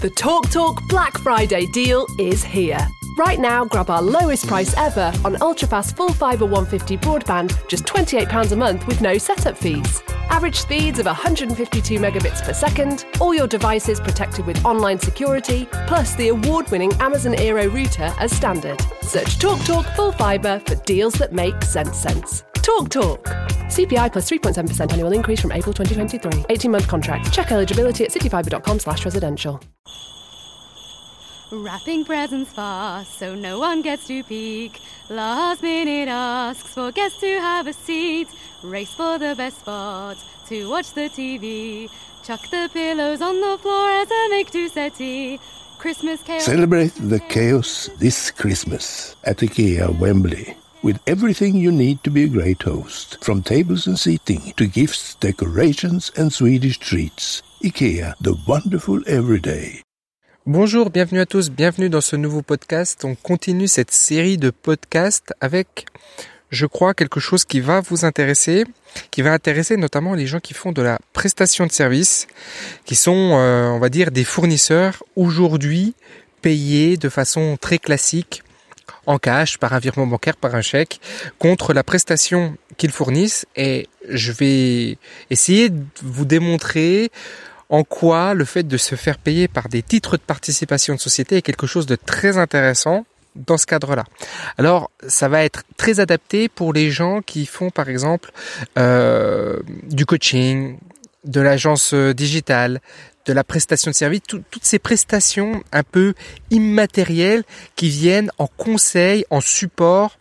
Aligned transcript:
The 0.00 0.10
TalkTalk 0.10 0.52
Talk 0.52 0.88
Black 0.88 1.18
Friday 1.18 1.66
deal 1.66 2.06
is 2.20 2.44
here. 2.44 2.78
Right 3.16 3.40
now, 3.40 3.64
grab 3.64 3.90
our 3.90 4.00
lowest 4.00 4.46
price 4.46 4.72
ever 4.76 5.12
on 5.24 5.34
ultrafast 5.38 5.96
full 5.96 6.12
fibre 6.12 6.44
150 6.44 6.96
broadband, 6.98 7.66
just 7.66 7.84
£28 7.84 8.52
a 8.52 8.54
month 8.54 8.86
with 8.86 9.00
no 9.00 9.18
setup 9.18 9.58
fees. 9.58 10.00
Average 10.30 10.54
speeds 10.54 11.00
of 11.00 11.06
152 11.06 11.98
megabits 11.98 12.44
per 12.44 12.52
second, 12.52 13.06
all 13.20 13.34
your 13.34 13.48
devices 13.48 13.98
protected 13.98 14.46
with 14.46 14.64
online 14.64 15.00
security, 15.00 15.66
plus 15.88 16.14
the 16.14 16.28
award 16.28 16.70
winning 16.70 16.92
Amazon 17.00 17.34
Aero 17.34 17.66
router 17.66 18.14
as 18.20 18.30
standard. 18.30 18.80
Search 19.02 19.36
TalkTalk 19.40 19.66
Talk 19.66 19.96
Full 19.96 20.12
Fibre 20.12 20.62
for 20.64 20.76
deals 20.84 21.14
that 21.14 21.32
make 21.32 21.60
sense 21.64 21.98
sense. 21.98 22.44
Talk 22.68 22.90
Talk. 22.90 23.24
CPI 23.70 24.12
plus 24.12 24.28
3.7% 24.28 24.92
annual 24.92 25.12
increase 25.12 25.40
from 25.40 25.52
April 25.52 25.72
2023. 25.72 26.44
18 26.50 26.70
month 26.70 26.86
contract. 26.86 27.32
Check 27.32 27.50
eligibility 27.50 28.04
at 28.04 28.10
cityfibre.com 28.10 28.78
slash 28.78 29.06
residential. 29.06 29.58
Wrapping 31.50 32.04
presents 32.04 32.52
fast 32.52 33.18
so 33.18 33.34
no 33.34 33.58
one 33.58 33.80
gets 33.80 34.06
to 34.08 34.22
peek. 34.22 34.78
Last 35.08 35.62
minute 35.62 36.10
asks 36.10 36.74
for 36.74 36.92
guests 36.92 37.20
to 37.20 37.40
have 37.40 37.66
a 37.66 37.72
seat. 37.72 38.28
Race 38.62 38.92
for 38.92 39.18
the 39.18 39.34
best 39.34 39.60
spot 39.60 40.18
to 40.48 40.68
watch 40.68 40.92
the 40.92 41.08
TV. 41.08 41.88
Chuck 42.22 42.42
the 42.50 42.68
pillows 42.70 43.22
on 43.22 43.40
the 43.40 43.56
floor 43.62 43.88
as 43.92 44.10
a 44.10 44.28
make 44.28 44.50
to 44.50 44.68
settee. 44.68 45.40
Christmas 45.78 46.22
chaos. 46.22 46.44
Celebrate 46.44 46.92
the 46.96 47.20
chaos 47.30 47.88
this 47.98 48.30
Christmas 48.30 49.16
at 49.24 49.38
IKEA 49.38 49.98
Wembley 49.98 50.54
with 50.82 50.98
everything 51.06 51.56
you 51.56 51.72
need 51.72 52.02
to 52.02 52.10
be 52.10 52.24
a 52.24 52.28
great 52.28 52.62
host, 52.62 53.18
from 53.22 53.42
tables 53.42 53.86
and 53.86 53.96
seating 53.96 54.52
to 54.56 54.66
gifts, 54.66 55.16
decorations 55.20 56.10
and 56.16 56.30
Swedish 56.30 56.78
treats. 56.78 57.42
IKEA, 57.62 58.14
the 58.20 58.34
wonderful 58.46 59.00
everyday. 59.06 59.82
Bonjour, 60.46 60.88
bienvenue 60.88 61.20
à 61.20 61.26
tous, 61.26 61.50
bienvenue 61.50 61.90
dans 61.90 62.00
ce 62.00 62.16
nouveau 62.16 62.40
podcast. 62.40 63.04
On 63.04 63.14
continue 63.14 63.68
cette 63.68 63.90
série 63.90 64.38
de 64.38 64.48
podcasts 64.48 65.34
avec, 65.42 65.86
je 66.48 66.64
crois, 66.64 66.94
quelque 66.94 67.20
chose 67.20 67.44
qui 67.44 67.60
va 67.60 67.80
vous 67.80 68.06
intéresser, 68.06 68.64
qui 69.10 69.20
va 69.20 69.32
intéresser 69.32 69.76
notamment 69.76 70.14
les 70.14 70.26
gens 70.26 70.40
qui 70.40 70.54
font 70.54 70.72
de 70.72 70.80
la 70.80 70.98
prestation 71.12 71.66
de 71.66 71.72
service, 71.72 72.28
qui 72.86 72.94
sont, 72.94 73.32
euh, 73.34 73.68
on 73.68 73.78
va 73.78 73.90
dire, 73.90 74.10
des 74.10 74.24
fournisseurs 74.24 75.02
aujourd'hui 75.16 75.94
payés 76.40 76.96
de 76.96 77.08
façon 77.08 77.58
très 77.60 77.78
classique 77.78 78.42
en 79.06 79.18
cash, 79.18 79.58
par 79.58 79.72
un 79.72 79.78
virement 79.78 80.06
bancaire, 80.06 80.36
par 80.36 80.54
un 80.54 80.60
chèque, 80.60 81.00
contre 81.38 81.72
la 81.72 81.82
prestation 81.82 82.56
qu'ils 82.76 82.92
fournissent. 82.92 83.46
Et 83.56 83.88
je 84.08 84.32
vais 84.32 84.98
essayer 85.30 85.70
de 85.70 85.82
vous 86.02 86.24
démontrer 86.24 87.10
en 87.70 87.84
quoi 87.84 88.34
le 88.34 88.44
fait 88.44 88.62
de 88.62 88.76
se 88.76 88.94
faire 88.94 89.18
payer 89.18 89.48
par 89.48 89.68
des 89.68 89.82
titres 89.82 90.16
de 90.16 90.22
participation 90.22 90.94
de 90.94 91.00
société 91.00 91.36
est 91.36 91.42
quelque 91.42 91.66
chose 91.66 91.86
de 91.86 91.96
très 91.96 92.38
intéressant 92.38 93.04
dans 93.36 93.58
ce 93.58 93.66
cadre-là. 93.66 94.04
Alors, 94.56 94.90
ça 95.06 95.28
va 95.28 95.44
être 95.44 95.62
très 95.76 96.00
adapté 96.00 96.48
pour 96.48 96.72
les 96.72 96.90
gens 96.90 97.20
qui 97.22 97.46
font, 97.46 97.70
par 97.70 97.88
exemple, 97.88 98.32
euh, 98.78 99.60
du 99.84 100.06
coaching, 100.06 100.78
de 101.24 101.40
l'agence 101.40 101.94
euh, 101.94 102.14
digitale, 102.14 102.80
de 103.28 103.34
la 103.34 103.44
prestation 103.44 103.90
de 103.90 103.94
service, 103.94 104.22
toutes 104.26 104.64
ces 104.64 104.78
prestations 104.78 105.62
un 105.70 105.82
peu 105.82 106.14
immatérielles 106.50 107.44
qui 107.76 107.90
viennent 107.90 108.30
en 108.38 108.46
conseil, 108.46 109.26
en 109.28 109.42
support, 109.42 110.18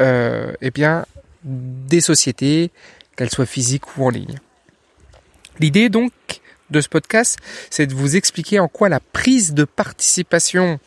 euh, 0.00 0.52
eh 0.60 0.70
bien, 0.70 1.04
des 1.42 2.00
sociétés, 2.00 2.70
qu'elles 3.16 3.30
soient 3.30 3.46
physiques 3.46 3.96
ou 3.96 4.06
en 4.06 4.10
ligne. 4.10 4.38
L'idée 5.58 5.88
donc 5.88 6.12
de 6.70 6.80
ce 6.80 6.88
podcast, 6.88 7.38
c'est 7.68 7.88
de 7.88 7.94
vous 7.94 8.14
expliquer 8.14 8.60
en 8.60 8.68
quoi 8.68 8.88
la 8.88 9.00
prise 9.00 9.52
de 9.52 9.64
participation 9.64 10.78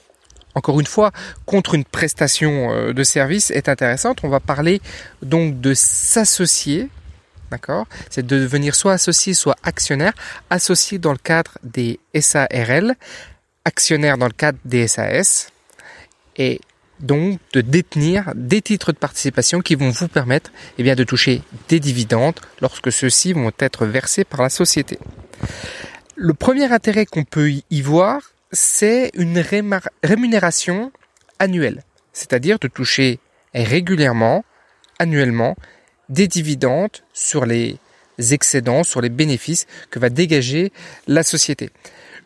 encore 0.55 0.79
une 0.79 0.85
fois, 0.85 1.11
contre 1.47 1.73
une 1.73 1.83
prestation 1.83 2.71
euh, 2.71 2.93
de 2.93 3.03
service 3.03 3.49
est 3.49 3.69
intéressante. 3.69 4.19
On 4.23 4.29
va 4.29 4.39
parler 4.39 4.81
donc 5.23 5.59
de 5.61 5.73
s'associer, 5.73 6.89
C'est 8.09 8.25
de 8.25 8.39
devenir 8.39 8.75
soit 8.75 8.93
associé, 8.93 9.33
soit 9.33 9.55
actionnaire. 9.63 10.13
Associé 10.49 10.97
dans 10.97 11.11
le 11.11 11.17
cadre 11.17 11.57
des 11.63 11.99
SARL, 12.19 12.95
actionnaire 13.65 14.17
dans 14.17 14.27
le 14.27 14.33
cadre 14.33 14.59
des 14.65 14.87
SAS, 14.87 15.49
et 16.37 16.59
donc 16.99 17.39
de 17.53 17.61
détenir 17.61 18.31
des 18.35 18.61
titres 18.61 18.91
de 18.91 18.97
participation 18.97 19.61
qui 19.61 19.75
vont 19.75 19.89
vous 19.89 20.07
permettre 20.07 20.51
eh 20.77 20.95
de 20.95 21.03
toucher 21.03 21.41
des 21.67 21.79
dividendes 21.79 22.39
lorsque 22.61 22.91
ceux-ci 22.91 23.33
vont 23.33 23.51
être 23.59 23.85
versés 23.85 24.23
par 24.23 24.41
la 24.41 24.49
société. 24.49 24.97
Le 26.15 26.33
premier 26.33 26.71
intérêt 26.71 27.05
qu'on 27.05 27.23
peut 27.23 27.51
y 27.69 27.81
voir, 27.81 28.21
c'est 28.51 29.11
une 29.15 29.43
rémunération 30.03 30.91
annuelle, 31.39 31.83
c'est-à-dire 32.13 32.59
de 32.59 32.67
toucher 32.67 33.19
régulièrement, 33.53 34.45
annuellement, 34.99 35.55
des 36.13 36.27
dividendes 36.27 36.97
sur 37.13 37.45
les 37.45 37.77
excédents, 38.31 38.83
sur 38.83 39.01
les 39.01 39.09
bénéfices 39.09 39.65
que 39.89 39.99
va 39.99 40.09
dégager 40.09 40.71
la 41.07 41.23
société. 41.23 41.71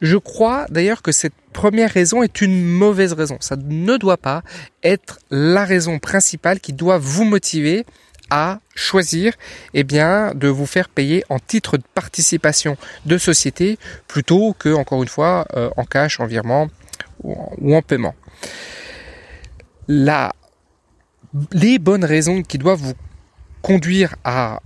Je 0.01 0.17
crois 0.17 0.65
d'ailleurs 0.69 1.01
que 1.01 1.11
cette 1.11 1.33
première 1.53 1.91
raison 1.91 2.21
est 2.21 2.41
une 2.41 2.63
mauvaise 2.63 3.13
raison. 3.13 3.37
Ça 3.39 3.55
ne 3.55 3.97
doit 3.97 4.17
pas 4.17 4.43
être 4.83 5.19
la 5.31 5.65
raison 5.65 5.97
principale 5.97 6.59
qui 6.59 6.73
doit 6.73 6.99
vous 6.99 7.23
motiver 7.23 7.85
à 8.29 8.59
choisir 8.75 9.33
eh 9.73 9.83
bien 9.83 10.33
de 10.35 10.49
vous 10.49 10.65
faire 10.65 10.89
payer 10.89 11.23
en 11.29 11.39
titre 11.39 11.77
de 11.77 11.83
participation 11.93 12.75
de 13.05 13.17
société 13.17 13.79
plutôt 14.07 14.53
que 14.59 14.73
encore 14.73 15.01
une 15.01 15.09
fois 15.09 15.47
euh, 15.55 15.69
en 15.77 15.85
cash, 15.85 16.19
en 16.19 16.25
virement 16.25 16.67
ou 17.23 17.75
en, 17.75 17.81
paiement. 17.81 18.13
La, 19.87 20.33
les 21.53 21.79
bonnes 21.79 22.05
raisons 22.05 22.43
qui 22.43 22.57
doivent 22.57 22.81
vous 22.81 22.93
conduire 23.61 24.15
à 24.23 24.61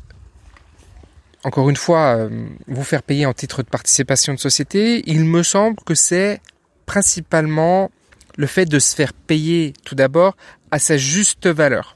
encore 1.44 1.70
une 1.70 1.76
fois 1.76 2.16
euh, 2.18 2.30
vous 2.68 2.84
faire 2.84 3.04
payer 3.04 3.26
en 3.26 3.34
titre 3.34 3.64
de 3.64 3.68
participation 3.68 4.34
de 4.34 4.40
société, 4.40 5.04
il 5.08 5.26
me 5.26 5.44
semble 5.44 5.78
que 5.86 5.96
c'est 5.96 6.40
principalement 6.86 7.90
le 8.38 8.48
fait 8.48 8.66
de 8.66 8.80
se 8.80 8.96
faire 8.96 9.14
payer 9.14 9.74
tout 9.84 9.96
d'abord 9.96 10.36
à 10.70 10.80
sa 10.80 10.98
juste 10.98 11.48
valeur. 11.48 11.96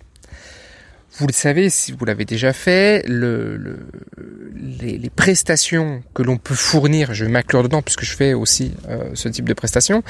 Vous 1.18 1.28
le 1.28 1.34
savez, 1.34 1.70
si 1.70 1.94
vous 1.94 2.04
l'avez 2.04 2.26
déjà 2.26 2.52
fait, 2.52 3.02
le, 3.08 3.88
les, 4.82 4.98
les, 4.98 5.10
prestations 5.10 6.04
que 6.14 6.22
l'on 6.24 6.36
peut 6.36 6.56
fournir, 6.56 7.14
je 7.14 7.24
vais 7.24 7.32
m'inclure 7.32 7.64
dedans 7.64 7.82
puisque 7.82 8.04
je 8.04 8.14
fais 8.14 8.34
aussi 8.34 8.74
euh, 8.90 9.12
ce 9.14 9.30
type 9.30 9.48
de 9.48 9.54
prestations, 9.54 10.04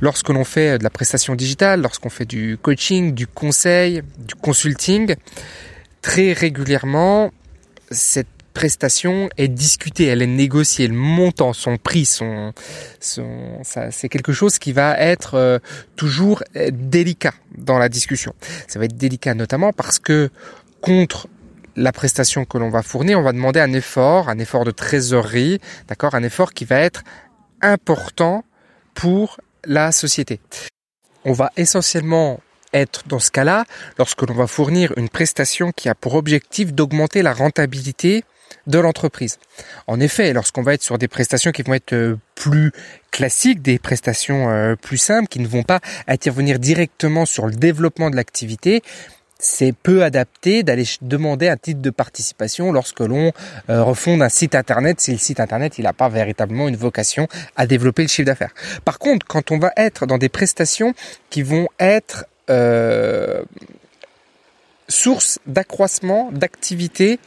lorsque 0.00 0.28
l'on 0.28 0.44
fait 0.44 0.78
de 0.78 0.84
la 0.84 0.90
prestation 0.90 1.34
digitale, 1.34 1.82
lorsqu'on 1.82 2.10
fait 2.10 2.26
du 2.26 2.58
coaching, 2.62 3.12
du 3.12 3.26
conseil, 3.26 4.02
du 4.18 4.36
consulting, 4.36 5.16
très 6.02 6.32
régulièrement, 6.32 7.32
cette 7.90 8.28
prestation 8.52 9.30
est 9.38 9.48
discutée, 9.48 10.06
elle 10.06 10.22
est 10.22 10.26
négociée, 10.26 10.88
le 10.88 10.94
montant, 10.94 11.52
son 11.52 11.78
prix, 11.78 12.04
son, 12.04 12.52
son 13.00 13.60
ça, 13.62 13.90
c'est 13.90 14.08
quelque 14.08 14.32
chose 14.32 14.58
qui 14.58 14.72
va 14.72 14.98
être 14.98 15.34
euh, 15.34 15.58
toujours 15.96 16.42
euh, 16.56 16.70
délicat 16.70 17.32
dans 17.56 17.78
la 17.78 17.88
discussion. 17.88 18.34
Ça 18.68 18.78
va 18.78 18.84
être 18.84 18.96
délicat 18.96 19.34
notamment 19.34 19.72
parce 19.72 19.98
que 19.98 20.28
contre 20.80 21.28
la 21.76 21.92
prestation 21.92 22.44
que 22.44 22.58
l'on 22.58 22.68
va 22.68 22.82
fournir, 22.82 23.18
on 23.18 23.22
va 23.22 23.32
demander 23.32 23.60
un 23.60 23.72
effort, 23.72 24.28
un 24.28 24.38
effort 24.38 24.64
de 24.64 24.70
trésorerie, 24.70 25.58
d'accord, 25.88 26.14
un 26.14 26.22
effort 26.22 26.52
qui 26.52 26.66
va 26.66 26.78
être 26.78 27.02
important 27.62 28.44
pour 28.94 29.38
la 29.64 29.92
société. 29.92 30.40
On 31.24 31.32
va 31.32 31.50
essentiellement 31.56 32.40
être 32.72 33.04
dans 33.06 33.18
ce 33.18 33.30
cas-là 33.30 33.64
lorsque 33.98 34.22
l'on 34.22 34.34
va 34.34 34.46
fournir 34.46 34.92
une 34.96 35.08
prestation 35.08 35.72
qui 35.72 35.88
a 35.88 35.94
pour 35.94 36.14
objectif 36.14 36.72
d'augmenter 36.72 37.22
la 37.22 37.32
rentabilité 37.32 38.24
de 38.66 38.78
l'entreprise. 38.78 39.38
En 39.86 39.98
effet, 40.00 40.32
lorsqu'on 40.32 40.62
va 40.62 40.74
être 40.74 40.82
sur 40.82 40.98
des 40.98 41.08
prestations 41.08 41.52
qui 41.52 41.62
vont 41.62 41.74
être 41.74 41.94
euh, 41.94 42.16
plus 42.34 42.72
classiques, 43.10 43.62
des 43.62 43.78
prestations 43.78 44.50
euh, 44.50 44.76
plus 44.76 44.98
simples, 44.98 45.28
qui 45.28 45.40
ne 45.40 45.48
vont 45.48 45.62
pas 45.62 45.80
intervenir 46.06 46.58
directement 46.58 47.26
sur 47.26 47.46
le 47.46 47.52
développement 47.52 48.10
de 48.10 48.16
l'activité, 48.16 48.82
c'est 49.42 49.72
peu 49.72 50.04
adapté 50.04 50.62
d'aller 50.62 50.84
demander 51.00 51.48
un 51.48 51.56
titre 51.56 51.80
de 51.80 51.90
participation 51.90 52.70
lorsque 52.70 53.00
l'on 53.00 53.32
euh, 53.68 53.82
refonde 53.82 54.22
un 54.22 54.28
site 54.28 54.54
internet 54.54 55.00
si 55.00 55.10
le 55.10 55.18
site 55.18 55.40
internet 55.40 55.76
n'a 55.78 55.92
pas 55.92 56.08
véritablement 56.08 56.68
une 56.68 56.76
vocation 56.76 57.26
à 57.56 57.66
développer 57.66 58.02
le 58.02 58.08
chiffre 58.08 58.26
d'affaires. 58.26 58.54
Par 58.84 59.00
contre, 59.00 59.26
quand 59.26 59.50
on 59.50 59.58
va 59.58 59.72
être 59.76 60.06
dans 60.06 60.18
des 60.18 60.28
prestations 60.28 60.94
qui 61.28 61.42
vont 61.42 61.68
être 61.80 62.24
source 64.88 65.38
d'accroissement 65.46 66.30
d'activité 66.32 67.18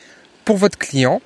pour 0.45 0.57
votre 0.57 0.77
client, 0.77 1.21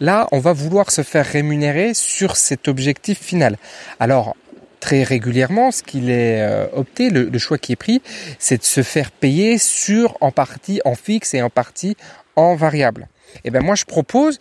là, 0.00 0.28
on 0.32 0.40
va 0.40 0.52
vouloir 0.52 0.90
se 0.90 1.02
faire 1.02 1.24
rémunérer 1.24 1.94
sur 1.94 2.36
cet 2.36 2.68
objectif 2.68 3.20
final. 3.20 3.56
Alors, 4.00 4.36
très 4.80 5.02
régulièrement, 5.02 5.70
ce 5.70 5.82
qu'il 5.82 6.10
est 6.10 6.42
euh, 6.42 6.66
opté, 6.74 7.08
le, 7.08 7.38
choix 7.38 7.56
qui 7.56 7.72
est 7.72 7.76
pris, 7.76 8.02
c'est 8.38 8.58
de 8.58 8.64
se 8.64 8.82
faire 8.82 9.10
payer 9.12 9.56
sur 9.56 10.18
en 10.20 10.30
partie 10.30 10.82
en 10.84 10.94
fixe 10.94 11.32
et 11.32 11.40
en 11.40 11.48
partie 11.48 11.96
en 12.36 12.54
variable. 12.54 13.08
Et 13.36 13.40
eh 13.44 13.50
ben 13.50 13.62
moi, 13.62 13.76
je 13.76 13.84
propose 13.84 14.40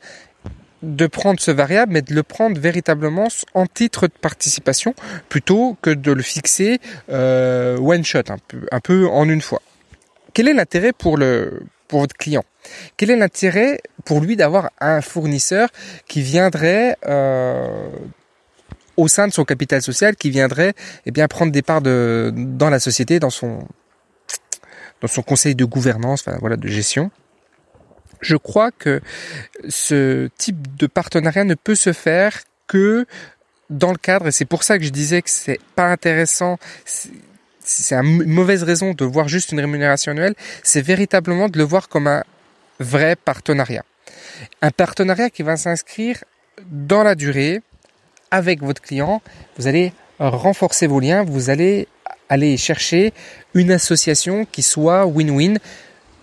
de 0.83 1.07
prendre 1.07 1.39
ce 1.39 1.49
variable, 1.49 1.93
mais 1.93 2.01
de 2.01 2.13
le 2.13 2.23
prendre 2.23 2.59
véritablement 2.59 3.29
en 3.53 3.65
titre 3.65 4.07
de 4.07 4.13
participation, 4.13 4.93
plutôt 5.29 5.77
que 5.81 5.89
de 5.89 6.11
le 6.11 6.21
fixer 6.21 6.79
euh, 7.09 7.77
one 7.77 8.03
shot, 8.03 8.29
un 8.29 8.37
peu, 8.37 8.67
un 8.71 8.79
peu 8.81 9.07
en 9.07 9.27
une 9.29 9.41
fois. 9.41 9.61
Quel 10.33 10.47
est 10.49 10.53
l'intérêt 10.53 10.93
pour 10.93 11.17
le 11.17 11.63
pour 11.87 12.01
votre 12.01 12.17
client? 12.17 12.43
Quel 12.97 13.11
est 13.11 13.15
l'intérêt 13.15 13.79
pour 14.03 14.19
lui 14.19 14.35
d'avoir 14.35 14.71
un 14.79 15.01
fournisseur 15.01 15.69
qui 16.07 16.21
viendrait 16.21 16.97
euh, 17.07 17.87
au 18.97 19.07
sein 19.07 19.27
de 19.27 19.33
son 19.33 19.45
capital 19.45 19.81
social, 19.81 20.15
qui 20.15 20.29
viendrait 20.29 20.73
eh 21.05 21.11
bien 21.11 21.27
prendre 21.27 21.51
des 21.51 21.61
parts 21.61 21.81
de, 21.81 22.31
dans 22.35 22.69
la 22.69 22.79
société, 22.79 23.19
dans 23.19 23.29
son 23.29 23.65
dans 25.01 25.07
son 25.07 25.21
conseil 25.21 25.55
de 25.55 25.65
gouvernance, 25.65 26.23
enfin 26.25 26.37
voilà, 26.39 26.57
de 26.57 26.67
gestion? 26.67 27.11
Je 28.23 28.35
crois 28.35 28.71
que 28.71 29.01
ce 29.69 30.29
type 30.37 30.75
de 30.77 30.87
partenariat 30.87 31.43
ne 31.43 31.55
peut 31.55 31.75
se 31.75 31.93
faire 31.93 32.39
que 32.67 33.05
dans 33.69 33.91
le 33.91 33.97
cadre, 33.97 34.27
et 34.27 34.31
c'est 34.31 34.45
pour 34.45 34.63
ça 34.63 34.77
que 34.77 34.83
je 34.83 34.89
disais 34.89 35.21
que 35.21 35.29
c'est 35.29 35.59
pas 35.75 35.87
intéressant, 35.89 36.57
c'est 36.85 37.95
une 37.95 38.25
mauvaise 38.25 38.63
raison 38.63 38.93
de 38.93 39.05
voir 39.05 39.27
juste 39.27 39.51
une 39.51 39.59
rémunération 39.59 40.11
annuelle, 40.11 40.35
c'est 40.63 40.81
véritablement 40.81 41.49
de 41.49 41.57
le 41.57 41.63
voir 41.63 41.89
comme 41.89 42.07
un 42.07 42.23
vrai 42.79 43.15
partenariat. 43.15 43.83
Un 44.61 44.71
partenariat 44.71 45.29
qui 45.29 45.43
va 45.43 45.57
s'inscrire 45.57 46.23
dans 46.67 47.03
la 47.03 47.15
durée 47.15 47.61
avec 48.31 48.61
votre 48.61 48.81
client. 48.81 49.21
Vous 49.57 49.67
allez 49.67 49.93
renforcer 50.19 50.87
vos 50.87 50.99
liens, 50.99 51.23
vous 51.23 51.49
allez 51.49 51.87
aller 52.29 52.57
chercher 52.57 53.13
une 53.53 53.71
association 53.71 54.45
qui 54.45 54.61
soit 54.61 55.05
win-win 55.05 55.59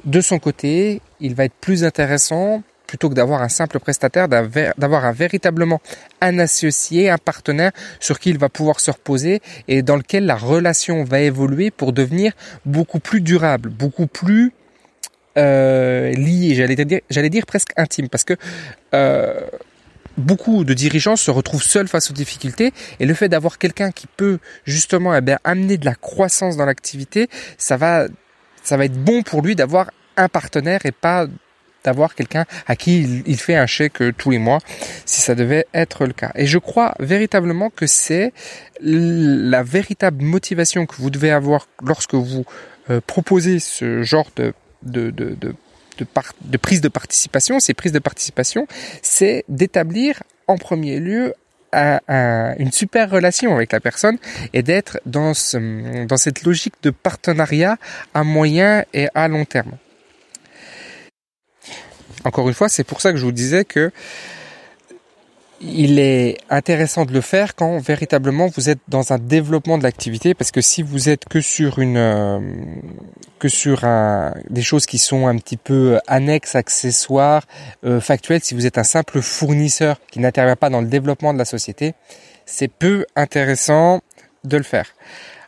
de 0.04 0.20
son 0.20 0.38
côté, 0.38 1.00
il 1.20 1.34
va 1.34 1.44
être 1.44 1.54
plus 1.60 1.84
intéressant 1.84 2.62
plutôt 2.86 3.08
que 3.08 3.14
d'avoir 3.14 3.40
un 3.40 3.48
simple 3.48 3.78
prestataire, 3.78 4.26
d'avoir 4.28 5.12
véritablement 5.12 5.80
un 6.20 6.40
associé, 6.40 7.08
un 7.08 7.18
partenaire 7.18 7.70
sur 8.00 8.18
qui 8.18 8.30
il 8.30 8.38
va 8.38 8.48
pouvoir 8.48 8.80
se 8.80 8.90
reposer 8.90 9.40
et 9.68 9.82
dans 9.82 9.94
lequel 9.94 10.26
la 10.26 10.34
relation 10.34 11.04
va 11.04 11.20
évoluer 11.20 11.70
pour 11.70 11.92
devenir 11.92 12.32
beaucoup 12.66 12.98
plus 12.98 13.20
durable, 13.20 13.68
beaucoup 13.68 14.08
plus 14.08 14.52
euh, 15.38 16.12
dire, 16.14 17.00
j'allais 17.10 17.30
dire 17.30 17.46
presque 17.46 17.70
intime, 17.76 18.08
parce 18.08 18.24
que 18.24 18.34
euh, 18.92 19.40
beaucoup 20.18 20.64
de 20.64 20.74
dirigeants 20.74 21.14
se 21.14 21.30
retrouvent 21.30 21.62
seuls 21.62 21.86
face 21.86 22.10
aux 22.10 22.14
difficultés 22.14 22.72
et 22.98 23.06
le 23.06 23.14
fait 23.14 23.28
d'avoir 23.28 23.58
quelqu'un 23.58 23.92
qui 23.92 24.08
peut 24.08 24.40
justement 24.64 25.14
eh 25.14 25.20
bien, 25.20 25.38
amener 25.44 25.78
de 25.78 25.84
la 25.84 25.94
croissance 25.94 26.56
dans 26.56 26.66
l'activité, 26.66 27.28
ça 27.56 27.76
va 27.76 28.08
ça 28.62 28.76
va 28.76 28.84
être 28.84 29.02
bon 29.02 29.22
pour 29.22 29.42
lui 29.42 29.56
d'avoir 29.56 29.90
un 30.20 30.28
partenaire 30.28 30.80
et 30.84 30.92
pas 30.92 31.26
d'avoir 31.82 32.14
quelqu'un 32.14 32.44
à 32.66 32.76
qui 32.76 33.22
il, 33.26 33.36
fait 33.38 33.56
un 33.56 33.66
chèque 33.66 34.02
tous 34.18 34.30
les 34.30 34.38
mois, 34.38 34.58
si 35.06 35.20
ça 35.22 35.34
devait 35.34 35.66
être 35.72 36.04
le 36.04 36.12
cas. 36.12 36.30
Et 36.34 36.46
je 36.46 36.58
crois 36.58 36.94
véritablement 37.00 37.70
que 37.70 37.86
c'est 37.86 38.32
la 38.82 39.62
véritable 39.62 40.22
motivation 40.22 40.84
que 40.84 40.96
vous 40.96 41.10
devez 41.10 41.30
avoir 41.30 41.68
lorsque 41.82 42.14
vous 42.14 42.44
euh, 42.90 43.00
proposez 43.06 43.60
ce 43.60 44.02
genre 44.02 44.28
de, 44.36 44.52
de, 44.82 45.10
de, 45.10 45.34
de 45.34 45.54
de, 46.44 46.56
prise 46.56 46.80
de 46.80 46.88
participation, 46.88 47.60
ces 47.60 47.74
prises 47.74 47.92
de 47.92 47.98
participation, 47.98 48.66
c'est 49.02 49.44
d'établir 49.48 50.22
en 50.46 50.56
premier 50.56 50.98
lieu 50.98 51.34
une 51.72 52.72
super 52.72 53.10
relation 53.10 53.54
avec 53.54 53.70
la 53.72 53.78
personne 53.78 54.18
et 54.52 54.62
d'être 54.62 54.98
dans, 55.06 55.34
ce, 55.34 56.04
dans 56.06 56.16
cette 56.16 56.42
logique 56.42 56.74
de 56.82 56.90
partenariat 56.90 57.76
à 58.12 58.24
moyen 58.24 58.84
et 58.92 59.08
à 59.14 59.28
long 59.28 59.44
terme. 59.44 59.72
Encore 62.24 62.48
une 62.48 62.54
fois, 62.54 62.68
c'est 62.68 62.84
pour 62.84 63.00
ça 63.00 63.12
que 63.12 63.18
je 63.18 63.24
vous 63.24 63.32
disais 63.32 63.64
que 63.64 63.90
il 65.60 65.98
est 65.98 66.38
intéressant 66.48 67.04
de 67.04 67.12
le 67.12 67.20
faire 67.20 67.54
quand 67.54 67.78
véritablement 67.78 68.46
vous 68.46 68.70
êtes 68.70 68.78
dans 68.88 69.12
un 69.12 69.18
développement 69.18 69.76
de 69.76 69.82
l'activité 69.82 70.32
parce 70.32 70.50
que 70.50 70.62
si 70.62 70.82
vous 70.82 71.10
êtes 71.10 71.26
que 71.26 71.42
sur 71.42 71.80
une 71.80 71.98
euh, 71.98 72.40
que 73.38 73.48
sur 73.48 73.84
un, 73.84 74.32
des 74.48 74.62
choses 74.62 74.86
qui 74.86 74.96
sont 74.96 75.26
un 75.26 75.36
petit 75.36 75.58
peu 75.58 76.00
annexes, 76.06 76.54
accessoires, 76.54 77.44
euh, 77.84 78.00
factuelles, 78.00 78.42
si 78.42 78.54
vous 78.54 78.64
êtes 78.64 78.78
un 78.78 78.84
simple 78.84 79.20
fournisseur 79.20 80.00
qui 80.10 80.18
n'intervient 80.18 80.56
pas 80.56 80.70
dans 80.70 80.80
le 80.80 80.88
développement 80.88 81.34
de 81.34 81.38
la 81.38 81.44
société, 81.44 81.94
c'est 82.46 82.68
peu 82.68 83.04
intéressant 83.14 84.00
de 84.44 84.56
le 84.56 84.62
faire. 84.62 84.86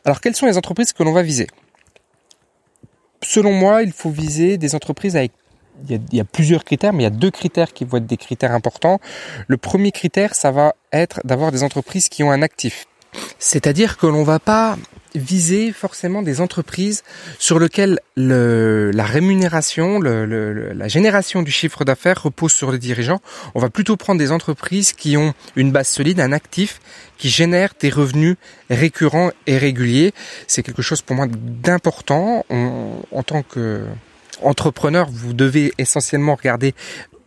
Alors 0.04 0.20
quelles 0.20 0.36
sont 0.36 0.46
les 0.46 0.58
entreprises 0.58 0.92
que 0.92 1.02
l'on 1.02 1.12
va 1.12 1.22
viser? 1.22 1.46
Selon 3.22 3.52
moi, 3.52 3.82
il 3.82 3.92
faut 3.92 4.10
viser 4.10 4.58
des 4.58 4.75
entreprises 4.75 5.16
avec 5.16 5.32
il 5.88 6.00
y, 6.12 6.20
a, 6.20 6.24
plusieurs 6.24 6.64
critères, 6.64 6.92
mais 6.92 7.02
il 7.02 7.04
y 7.04 7.06
a 7.06 7.10
deux 7.10 7.30
critères 7.30 7.72
qui 7.72 7.84
vont 7.84 7.98
être 7.98 8.06
des 8.06 8.16
critères 8.16 8.52
importants. 8.52 9.00
Le 9.48 9.56
premier 9.56 9.92
critère, 9.92 10.34
ça 10.34 10.50
va 10.50 10.74
être 10.92 11.20
d'avoir 11.24 11.52
des 11.52 11.62
entreprises 11.62 12.08
qui 12.08 12.22
ont 12.22 12.30
un 12.30 12.42
actif. 12.42 12.86
C'est-à-dire 13.38 13.98
que 13.98 14.06
l'on 14.06 14.22
va 14.22 14.38
pas 14.38 14.78
viser 15.14 15.72
forcément 15.72 16.22
des 16.22 16.40
entreprises 16.40 17.02
sur 17.38 17.58
lesquelles 17.58 17.98
le, 18.16 18.90
la 18.94 19.04
rémunération, 19.04 19.98
le, 19.98 20.72
la 20.72 20.88
génération 20.88 21.42
du 21.42 21.50
chiffre 21.50 21.84
d'affaires 21.84 22.22
repose 22.22 22.52
sur 22.52 22.72
les 22.72 22.78
dirigeants. 22.78 23.20
On 23.54 23.60
va 23.60 23.68
plutôt 23.68 23.96
prendre 23.98 24.18
des 24.18 24.32
entreprises 24.32 24.94
qui 24.94 25.18
ont 25.18 25.34
une 25.56 25.72
base 25.72 25.88
solide, 25.88 26.20
un 26.20 26.32
actif, 26.32 26.80
qui 27.18 27.28
génère 27.28 27.75
des 27.78 27.90
revenus 27.90 28.36
récurrents 28.70 29.30
et 29.46 29.58
réguliers. 29.58 30.14
C'est 30.46 30.62
quelque 30.62 30.82
chose 30.82 31.02
pour 31.02 31.16
moi 31.16 31.26
d'important 31.28 32.46
en 32.48 33.22
tant 33.22 33.42
que 33.42 33.84
entrepreneur, 34.44 35.08
vous 35.10 35.32
devez 35.32 35.72
essentiellement 35.78 36.34
regarder 36.34 36.74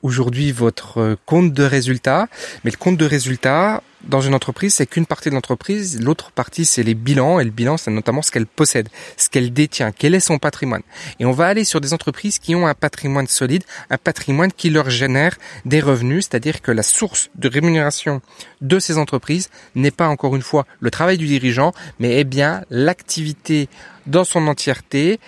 aujourd'hui 0.06 0.52
votre 0.52 1.00
euh, 1.00 1.16
compte 1.26 1.52
de 1.52 1.64
résultat. 1.64 2.28
Mais 2.64 2.72
le 2.72 2.78
compte 2.78 2.98
de 2.98 3.06
résultat 3.06 3.82
dans 4.04 4.22
une 4.22 4.36
entreprise, 4.36 4.76
c'est 4.76 4.86
qu'une 4.86 5.08
partie 5.08 5.30
de 5.30 5.34
l'entreprise. 5.34 6.00
L'autre 6.00 6.32
partie, 6.32 6.64
c'est 6.64 6.84
les 6.84 6.94
bilans. 6.94 7.40
Et 7.40 7.44
le 7.44 7.50
bilan, 7.50 7.78
c'est 7.78 7.90
notamment 7.90 8.22
ce 8.22 8.30
qu'elle 8.30 8.46
possède, 8.46 8.88
ce 9.18 9.30
qu'elle 9.30 9.52
détient, 9.52 9.92
quel 9.92 10.14
est 10.14 10.20
son 10.20 10.38
patrimoine. 10.38 10.84
Et 11.20 11.26
on 11.26 11.32
va 11.32 11.48
aller 11.48 11.64
sur 11.64 11.82
des 11.82 11.94
entreprises 11.94 12.38
qui 12.38 12.54
ont 12.54 12.68
un 12.68 12.76
patrimoine 12.76 13.28
solide, 13.28 13.64
un 13.90 13.98
patrimoine 13.98 14.52
qui 14.52 14.70
leur 14.70 14.92
génère 14.92 15.38
des 15.66 15.80
revenus, 15.80 16.28
c'est-à-dire 16.30 16.62
que 16.62 16.72
la 16.72 16.84
source 16.84 17.30
de 17.36 17.50
rémunération 17.50 18.22
de 18.62 18.78
ces 18.78 19.00
entreprises 19.00 19.50
n'est 19.74 19.92
pas 19.92 20.08
encore 20.08 20.36
une 20.36 20.44
fois 20.44 20.68
le 20.80 20.92
travail 20.92 21.18
du 21.18 21.26
dirigeant, 21.26 21.74
mais 22.00 22.20
est 22.20 22.26
bien 22.26 22.64
l'activité 22.70 23.70
dans 24.06 24.24
son 24.24 24.48
entièreté, 24.48 25.20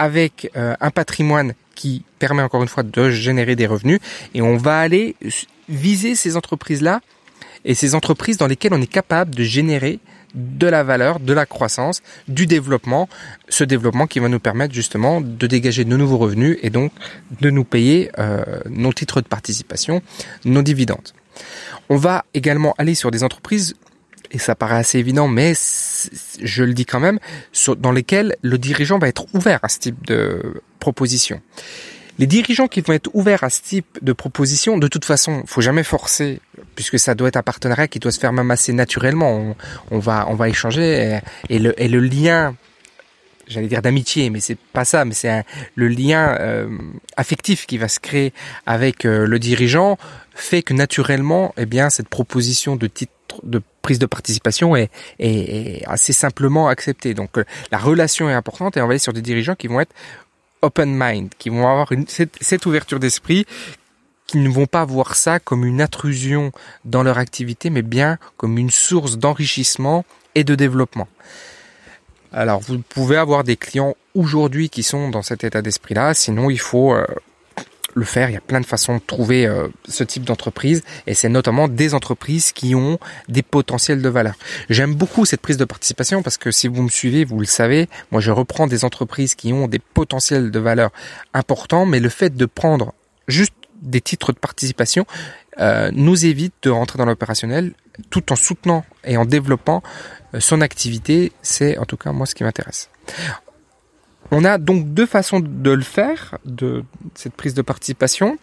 avec 0.00 0.50
euh, 0.56 0.74
un 0.80 0.90
patrimoine 0.90 1.52
qui 1.74 2.04
permet 2.18 2.40
encore 2.42 2.62
une 2.62 2.68
fois 2.68 2.82
de 2.82 3.10
générer 3.10 3.54
des 3.54 3.66
revenus 3.66 4.00
et 4.32 4.40
on 4.40 4.56
va 4.56 4.80
aller 4.80 5.14
viser 5.68 6.14
ces 6.14 6.38
entreprises-là 6.38 7.02
et 7.66 7.74
ces 7.74 7.94
entreprises 7.94 8.38
dans 8.38 8.46
lesquelles 8.46 8.72
on 8.72 8.80
est 8.80 8.86
capable 8.86 9.34
de 9.34 9.42
générer 9.42 9.98
de 10.34 10.66
la 10.66 10.84
valeur, 10.84 11.20
de 11.20 11.34
la 11.34 11.44
croissance, 11.44 12.00
du 12.28 12.46
développement, 12.46 13.10
ce 13.50 13.62
développement 13.62 14.06
qui 14.06 14.20
va 14.20 14.28
nous 14.28 14.40
permettre 14.40 14.72
justement 14.72 15.20
de 15.20 15.46
dégager 15.46 15.84
de 15.84 15.94
nouveaux 15.94 16.16
revenus 16.16 16.56
et 16.62 16.70
donc 16.70 16.92
de 17.42 17.50
nous 17.50 17.64
payer 17.64 18.10
euh, 18.18 18.42
nos 18.70 18.94
titres 18.94 19.20
de 19.20 19.28
participation, 19.28 20.00
nos 20.46 20.62
dividendes. 20.62 21.10
On 21.90 21.96
va 21.96 22.24
également 22.32 22.74
aller 22.78 22.94
sur 22.94 23.10
des 23.10 23.22
entreprises 23.22 23.74
et 24.30 24.38
ça 24.38 24.54
paraît 24.54 24.76
assez 24.76 24.98
évident, 24.98 25.28
mais 25.28 25.54
je 26.42 26.64
le 26.64 26.74
dis 26.74 26.86
quand 26.86 27.00
même, 27.00 27.18
dans 27.78 27.92
lesquels 27.92 28.36
le 28.42 28.58
dirigeant 28.58 28.98
va 28.98 29.08
être 29.08 29.26
ouvert 29.34 29.60
à 29.62 29.68
ce 29.68 29.78
type 29.78 30.06
de 30.06 30.62
proposition. 30.78 31.40
Les 32.18 32.26
dirigeants 32.26 32.68
qui 32.68 32.82
vont 32.82 32.92
être 32.92 33.08
ouverts 33.14 33.44
à 33.44 33.50
ce 33.50 33.62
type 33.62 33.98
de 34.02 34.12
proposition, 34.12 34.76
de 34.76 34.88
toute 34.88 35.06
façon, 35.06 35.42
faut 35.46 35.62
jamais 35.62 35.82
forcer, 35.82 36.40
puisque 36.74 36.98
ça 36.98 37.14
doit 37.14 37.28
être 37.28 37.38
un 37.38 37.42
partenariat 37.42 37.88
qui 37.88 37.98
doit 37.98 38.12
se 38.12 38.20
faire 38.20 38.34
même 38.34 38.50
assez 38.50 38.74
naturellement. 38.74 39.56
On, 39.90 39.98
va, 39.98 40.26
on 40.28 40.34
va 40.34 40.50
échanger 40.50 41.18
et, 41.48 41.58
le, 41.58 42.00
lien 42.00 42.54
j'allais 43.46 43.68
dire 43.68 43.82
d'amitié, 43.82 44.28
mais 44.28 44.40
c'est 44.40 44.58
pas 44.58 44.84
ça, 44.84 45.04
mais 45.04 45.14
c'est 45.14 45.44
le 45.74 45.88
lien 45.88 46.36
euh, 46.38 46.68
affectif 47.16 47.66
qui 47.66 47.78
va 47.78 47.88
se 47.88 47.98
créer 47.98 48.32
avec 48.66 49.06
euh, 49.06 49.26
le 49.26 49.38
dirigeant 49.38 49.98
fait 50.34 50.62
que 50.62 50.74
naturellement, 50.74 51.54
eh 51.56 51.66
bien, 51.66 51.90
cette 51.90 52.08
proposition 52.08 52.76
de 52.76 52.86
titre 52.86 53.12
de 53.42 53.62
prise 53.82 53.98
de 53.98 54.06
participation 54.06 54.76
est, 54.76 54.90
assez 55.86 56.12
simplement 56.12 56.68
acceptée. 56.68 57.14
Donc 57.14 57.38
euh, 57.38 57.44
la 57.70 57.78
relation 57.78 58.28
est 58.28 58.34
importante 58.34 58.76
et 58.76 58.82
on 58.82 58.86
va 58.86 58.92
aller 58.92 58.98
sur 58.98 59.12
des 59.12 59.22
dirigeants 59.22 59.54
qui 59.54 59.66
vont 59.66 59.80
être 59.80 59.94
open 60.62 60.94
mind, 60.94 61.30
qui 61.38 61.48
vont 61.48 61.66
avoir 61.66 61.90
cette, 62.06 62.66
ouverture 62.66 63.00
d'esprit, 63.00 63.46
qui 64.26 64.38
ne 64.38 64.48
vont 64.48 64.66
pas 64.66 64.84
voir 64.84 65.16
ça 65.16 65.40
comme 65.40 65.64
une 65.64 65.80
intrusion 65.80 66.52
dans 66.84 67.02
leur 67.02 67.18
activité, 67.18 67.70
mais 67.70 67.82
bien 67.82 68.18
comme 68.36 68.58
une 68.58 68.70
source 68.70 69.18
d'enrichissement 69.18 70.04
et 70.34 70.44
de 70.44 70.54
développement. 70.54 71.08
Alors 72.32 72.60
vous 72.60 72.78
pouvez 72.78 73.16
avoir 73.16 73.42
des 73.42 73.56
clients 73.56 73.96
aujourd'hui 74.14 74.68
qui 74.68 74.82
sont 74.82 75.08
dans 75.08 75.22
cet 75.22 75.42
état 75.42 75.62
d'esprit-là, 75.62 76.14
sinon 76.14 76.48
il 76.48 76.60
faut 76.60 76.94
euh, 76.94 77.04
le 77.94 78.04
faire. 78.04 78.30
Il 78.30 78.34
y 78.34 78.36
a 78.36 78.40
plein 78.40 78.60
de 78.60 78.66
façons 78.66 78.96
de 78.96 79.02
trouver 79.06 79.46
euh, 79.46 79.68
ce 79.88 80.04
type 80.04 80.24
d'entreprise 80.24 80.82
et 81.06 81.14
c'est 81.14 81.28
notamment 81.28 81.68
des 81.68 81.94
entreprises 81.94 82.52
qui 82.52 82.74
ont 82.74 82.98
des 83.28 83.42
potentiels 83.42 84.02
de 84.02 84.08
valeur. 84.08 84.34
J'aime 84.68 84.94
beaucoup 84.94 85.24
cette 85.24 85.40
prise 85.40 85.56
de 85.56 85.64
participation 85.64 86.22
parce 86.22 86.38
que 86.38 86.50
si 86.50 86.68
vous 86.68 86.82
me 86.82 86.88
suivez, 86.88 87.24
vous 87.24 87.38
le 87.38 87.46
savez, 87.46 87.88
moi 88.10 88.20
je 88.20 88.30
reprends 88.30 88.66
des 88.66 88.84
entreprises 88.84 89.34
qui 89.34 89.52
ont 89.52 89.68
des 89.68 89.78
potentiels 89.78 90.50
de 90.50 90.58
valeur 90.58 90.90
importants, 91.34 91.86
mais 91.86 92.00
le 92.00 92.08
fait 92.08 92.34
de 92.34 92.46
prendre 92.46 92.94
juste 93.28 93.54
des 93.82 94.00
titres 94.00 94.32
de 94.32 94.38
participation 94.38 95.06
euh, 95.58 95.90
nous 95.92 96.26
évite 96.26 96.54
de 96.62 96.70
rentrer 96.70 96.98
dans 96.98 97.06
l'opérationnel 97.06 97.72
tout 98.10 98.32
en 98.32 98.36
soutenant 98.36 98.84
et 99.04 99.16
en 99.16 99.24
développant 99.24 99.82
euh, 100.34 100.40
son 100.40 100.60
activité. 100.60 101.32
C'est 101.42 101.78
en 101.78 101.84
tout 101.84 101.96
cas 101.96 102.12
moi 102.12 102.26
ce 102.26 102.34
qui 102.34 102.44
m'intéresse. 102.44 102.90
On 104.30 104.44
a 104.44 104.58
donc 104.58 104.94
deux 104.94 105.06
façons 105.06 105.40
de 105.40 105.70
le 105.70 105.82
faire, 105.82 106.38
de 106.44 106.84
cette 107.14 107.34
prise 107.34 107.54
de 107.54 107.62
participation. 107.62 108.38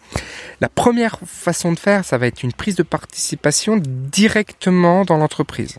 La 0.60 0.68
première 0.68 1.18
façon 1.24 1.72
de 1.72 1.78
faire, 1.78 2.04
ça 2.04 2.18
va 2.18 2.26
être 2.26 2.42
une 2.42 2.52
prise 2.52 2.74
de 2.74 2.82
participation 2.82 3.80
directement 3.82 5.04
dans 5.04 5.16
l'entreprise. 5.16 5.78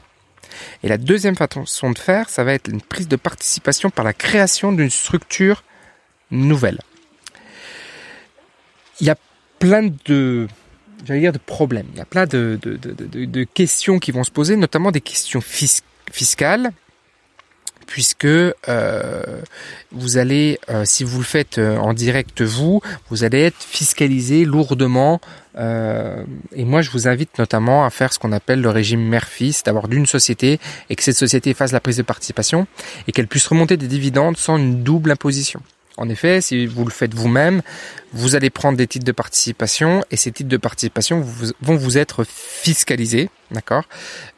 Et 0.83 0.87
la 0.87 0.97
deuxième 0.97 1.35
façon 1.35 1.91
de 1.91 1.99
faire, 1.99 2.29
ça 2.29 2.43
va 2.43 2.53
être 2.53 2.69
une 2.69 2.81
prise 2.81 3.07
de 3.07 3.15
participation 3.15 3.89
par 3.89 4.03
la 4.03 4.13
création 4.13 4.71
d'une 4.71 4.89
structure 4.89 5.63
nouvelle. 6.31 6.79
Il 8.99 9.07
y 9.07 9.09
a 9.11 9.17
plein 9.59 9.89
de, 10.05 10.47
j'allais 11.05 11.19
dire 11.19 11.33
de 11.33 11.37
problèmes, 11.37 11.87
il 11.93 11.97
y 11.97 12.01
a 12.01 12.05
plein 12.05 12.25
de, 12.25 12.59
de, 12.61 13.43
questions 13.43 13.99
qui 13.99 14.11
vont 14.11 14.23
se 14.23 14.31
poser, 14.31 14.55
notamment 14.55 14.91
des 14.91 15.01
questions 15.01 15.41
fiscales 15.41 16.71
puisque 17.87 18.25
euh, 18.25 18.53
vous 19.91 20.17
allez, 20.17 20.59
euh, 20.69 20.83
si 20.85 21.03
vous 21.03 21.17
le 21.19 21.23
faites 21.25 21.57
euh, 21.57 21.77
en 21.77 21.93
direct 21.93 22.41
vous, 22.41 22.81
vous 23.09 23.23
allez 23.23 23.41
être 23.41 23.61
fiscalisé 23.61 24.45
lourdement. 24.45 25.19
et 25.57 26.63
moi, 26.63 26.81
je 26.81 26.89
vous 26.91 27.07
invite 27.07 27.37
notamment 27.37 27.83
à 27.83 27.89
faire 27.89 28.13
ce 28.13 28.19
qu'on 28.19 28.31
appelle 28.31 28.61
le 28.61 28.69
régime 28.69 29.01
mère-fils, 29.01 29.63
d'avoir 29.63 29.87
d'une 29.89 30.05
société 30.05 30.59
et 30.89 30.95
que 30.95 31.03
cette 31.03 31.17
société 31.17 31.53
fasse 31.53 31.73
la 31.73 31.81
prise 31.81 31.97
de 31.97 32.03
participation 32.03 32.67
et 33.07 33.11
qu'elle 33.11 33.27
puisse 33.27 33.47
remonter 33.47 33.75
des 33.75 33.87
dividendes 33.87 34.37
sans 34.37 34.57
une 34.57 34.83
double 34.83 35.11
imposition. 35.11 35.61
En 35.99 36.07
effet, 36.07 36.39
si 36.39 36.65
vous 36.65 36.85
le 36.85 36.91
faites 36.91 37.13
vous-même, 37.13 37.61
vous 38.13 38.35
allez 38.35 38.49
prendre 38.49 38.77
des 38.77 38.87
titres 38.87 39.05
de 39.05 39.11
participation 39.11 40.01
et 40.11 40.15
ces 40.15 40.31
titres 40.31 40.49
de 40.49 40.55
participation 40.55 41.21
vont 41.61 41.75
vous 41.75 41.97
être 41.97 42.23
fiscalisés, 42.23 43.29
d'accord, 43.51 43.83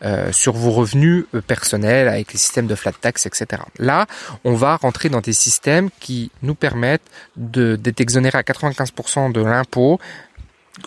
euh, 0.03 0.31
sur 0.31 0.53
vos 0.53 0.71
revenus 0.71 1.25
euh, 1.35 1.41
personnels 1.41 2.07
avec 2.07 2.33
les 2.33 2.39
systèmes 2.39 2.65
de 2.65 2.73
flat 2.73 2.93
tax, 2.93 3.27
etc. 3.27 3.61
Là, 3.77 4.07
on 4.43 4.55
va 4.55 4.75
rentrer 4.75 5.09
dans 5.09 5.21
des 5.21 5.33
systèmes 5.33 5.89
qui 5.99 6.31
nous 6.41 6.55
permettent 6.55 7.09
d'être 7.35 8.01
exonérés 8.01 8.39
à 8.39 8.41
95% 8.41 9.31
de 9.31 9.41
l'impôt 9.41 9.99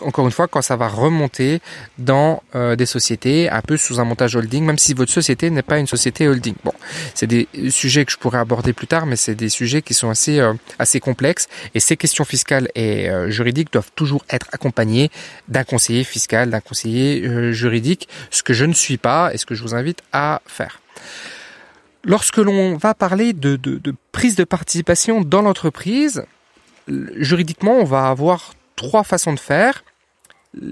encore 0.01 0.25
une 0.25 0.31
fois, 0.31 0.47
quand 0.47 0.61
ça 0.61 0.75
va 0.75 0.87
remonter 0.87 1.61
dans 1.97 2.41
euh, 2.55 2.75
des 2.75 2.85
sociétés 2.85 3.49
un 3.49 3.61
peu 3.61 3.77
sous 3.77 3.99
un 3.99 4.03
montage 4.03 4.35
holding, 4.35 4.63
même 4.63 4.77
si 4.77 4.93
votre 4.93 5.11
société 5.11 5.49
n'est 5.49 5.61
pas 5.61 5.77
une 5.79 5.87
société 5.87 6.27
holding. 6.27 6.55
Bon, 6.63 6.73
c'est 7.13 7.27
des 7.27 7.47
sujets 7.69 8.05
que 8.05 8.11
je 8.11 8.17
pourrais 8.17 8.39
aborder 8.39 8.73
plus 8.73 8.87
tard, 8.87 9.05
mais 9.05 9.15
c'est 9.15 9.35
des 9.35 9.49
sujets 9.49 9.81
qui 9.81 9.93
sont 9.93 10.09
assez 10.09 10.39
euh, 10.39 10.53
assez 10.79 10.99
complexes 10.99 11.47
et 11.73 11.79
ces 11.79 11.97
questions 11.97 12.25
fiscales 12.25 12.69
et 12.75 13.09
euh, 13.09 13.29
juridiques 13.29 13.71
doivent 13.71 13.91
toujours 13.95 14.23
être 14.29 14.47
accompagnées 14.51 15.11
d'un 15.47 15.63
conseiller 15.63 16.03
fiscal, 16.03 16.49
d'un 16.49 16.61
conseiller 16.61 17.53
juridique, 17.53 18.07
ce 18.31 18.43
que 18.43 18.53
je 18.53 18.65
ne 18.65 18.73
suis 18.73 18.97
pas 18.97 19.33
et 19.33 19.37
ce 19.37 19.45
que 19.45 19.55
je 19.55 19.63
vous 19.63 19.75
invite 19.75 20.01
à 20.11 20.41
faire. 20.45 20.79
Lorsque 22.03 22.37
l'on 22.37 22.77
va 22.77 22.93
parler 22.93 23.33
de, 23.33 23.55
de, 23.55 23.77
de 23.77 23.93
prise 24.11 24.35
de 24.35 24.43
participation 24.43 25.21
dans 25.21 25.41
l'entreprise, 25.41 26.23
juridiquement, 26.87 27.73
on 27.73 27.83
va 27.83 28.09
avoir 28.09 28.53
trois 28.75 29.03
façons 29.03 29.33
de 29.33 29.39
faire. 29.39 29.83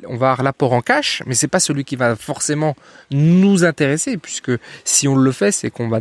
On 0.07 0.15
va 0.15 0.31
avoir 0.31 0.43
l'apport 0.43 0.72
en 0.74 0.81
cash, 0.81 1.24
mais 1.25 1.33
c'est 1.33 1.50
pas 1.50 1.60
celui 1.60 1.83
qui 1.83 1.98
va 1.98 2.15
forcément 2.15 2.75
nous 3.12 3.65
intéresser, 3.65 4.17
puisque 4.17 4.51
si 4.86 5.10
on 5.10 5.15
le 5.15 5.31
fait, 5.33 5.51
c'est 5.51 5.72
qu'on 5.72 5.89
va, 5.89 6.00